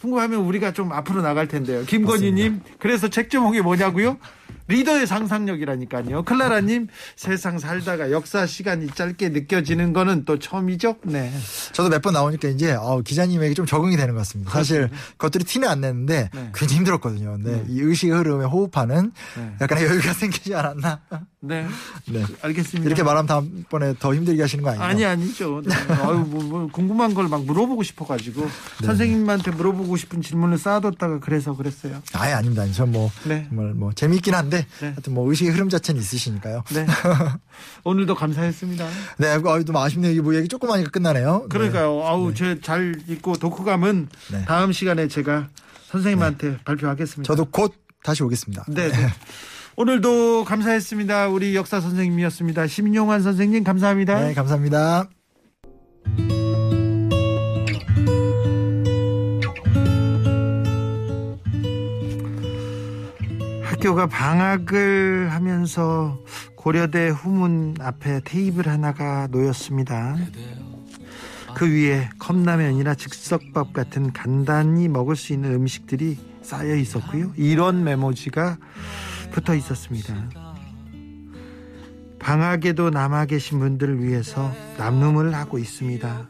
[0.01, 1.85] 풍부하면 우리가 좀 앞으로 나갈 텐데요.
[1.85, 4.19] 김건희님 그래서 책 제목이 뭐냐고요?
[4.69, 6.25] 리더의 상상력이라니까요.
[6.25, 10.97] 클라라님 세상 살다가 역사 시간이 짧게 느껴지는 거는 또 처음이죠.
[11.05, 11.33] 네.
[11.73, 14.51] 저도 몇 번 나오니까 이제 어, 기자님에게 좀 적응이 되는 것 같습니다.
[14.51, 16.51] 사실 그것들이 티는 안 냈는데 네.
[16.55, 17.39] 굉장히 힘들었거든요.
[17.41, 19.53] 근데 이 의식의 흐름에 호흡하는 네.
[19.61, 21.01] 약간의 여유가 생기지 않았나.
[21.47, 21.67] 네.
[22.09, 22.25] 네.
[22.43, 22.87] 알겠습니다.
[22.87, 24.85] 이렇게 말하면 다음번에 더 힘들게 하시는 거 아니에요?
[24.85, 25.63] 아니 아니죠.
[25.65, 25.75] 네.
[25.75, 28.43] 아유 뭐, 뭐 궁금한 걸 막 물어보고 싶어가지고
[28.81, 28.87] 네.
[28.87, 32.01] 선생님한테 물어보고 싶은 질문을 쌓아뒀다가 그래서 그랬어요.
[32.15, 32.65] 아예 아닙니다.
[32.73, 33.47] 저 뭐 네.
[33.49, 34.89] 정말 뭐 재미있긴 한데 네.
[34.89, 36.63] 하여튼 뭐 의식의 흐름 자체는 있으시니까요.
[36.73, 36.87] 네.
[37.85, 38.87] 오늘도 감사했습니다.
[39.19, 40.13] 네, 아유, 좀 아쉽네요.
[40.13, 41.47] 이게 뭐 얘기 조금 하니까 끝나네요.
[41.49, 42.03] 그러니까요.
[42.05, 44.45] 아우 제잘 읽고 독후감은 네.
[44.45, 45.49] 다음 시간에 제가
[45.91, 47.27] 선생님한테 발표하겠습니다.
[47.27, 47.75] 저도 곧
[48.05, 48.65] 다시 오겠습니다.
[48.69, 48.91] 네.
[49.77, 49.83] 네.
[49.83, 51.29] 오늘도 감사했습니다.
[51.29, 52.67] 우리 역사 선생님이었습니다.
[52.67, 54.27] 심용환 선생님 감사합니다.
[54.27, 55.09] 네, 감사합니다.
[63.63, 66.19] 학교가 방학을 하면서
[66.57, 70.17] 고려대 후문 앞에 테이블 하나가 놓였습니다.
[71.55, 77.33] 그 위에 컵라면이나 즉석밥 같은 간단히 먹을 수 있는 음식들이 쌓여 있었고요.
[77.37, 78.57] 이런 메모지가
[79.37, 80.31] 붙어 있었습니다.
[82.19, 86.29] 방학에도 남아 계신 분들을 위해서 남눔을 하고 있습니다.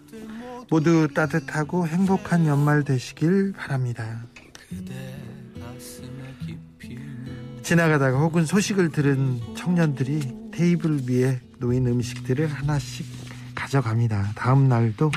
[0.68, 4.24] 모두 따뜻하고 행복한 연말 되시길 바랍니다.
[7.62, 13.06] 지나가다가 혹은 소식을 들은 청년들이 테이블 위에 놓인 음식들을 하나씩
[13.54, 14.32] 가져갑니다.
[14.34, 15.12] 다음 날도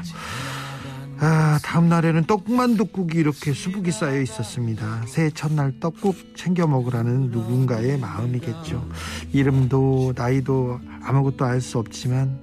[1.21, 5.03] 아 다음 날에는 떡만둣국이 이렇게 수북이 쌓여 있었습니다.
[5.05, 8.87] 새해 첫날 떡국 챙겨 먹으라는 누군가의 마음이겠죠.
[9.33, 12.39] 이름도 나이도 아무것도 알 수 없지만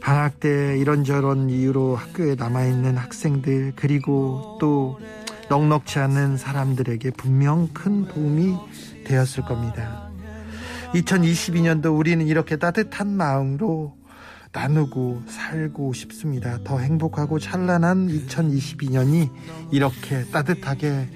[0.00, 5.00] 방학 때 이런저런 이유로 학교에 남아있는 학생들 그리고 또
[5.48, 8.54] 넉넉지 않은 사람들에게 분명 큰 도움이
[9.06, 10.08] 되었을 겁니다.
[10.94, 13.97] 2022년도 우리는 이렇게 따뜻한 마음으로
[14.52, 16.58] 나누고 살고 싶습니다.
[16.64, 19.30] 더 행복하고 찬란한 2022년이
[19.70, 21.08] 이렇게 따뜻하게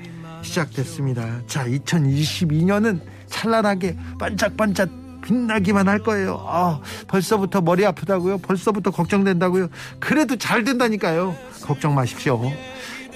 [0.43, 1.41] 시작됐습니다.
[1.47, 4.91] 자, 2022년은 찬란하게 반짝반짝
[5.22, 6.45] 빛나기만 할 거예요.
[6.47, 8.39] 아, 벌써부터 머리 아프다고요?
[8.39, 9.68] 벌써부터 걱정된다고요?
[10.01, 11.37] 그래도 잘 된다니까요.
[11.62, 12.41] 걱정 마십시오.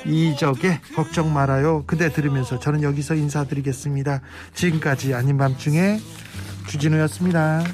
[0.07, 1.83] 이적에 걱정 말아요.
[1.87, 4.21] 그대 들으면서 저는 여기서 인사드리겠습니다.
[4.55, 5.99] 지금까지 아닌 밤중에
[6.69, 7.65] 주진우였습니다.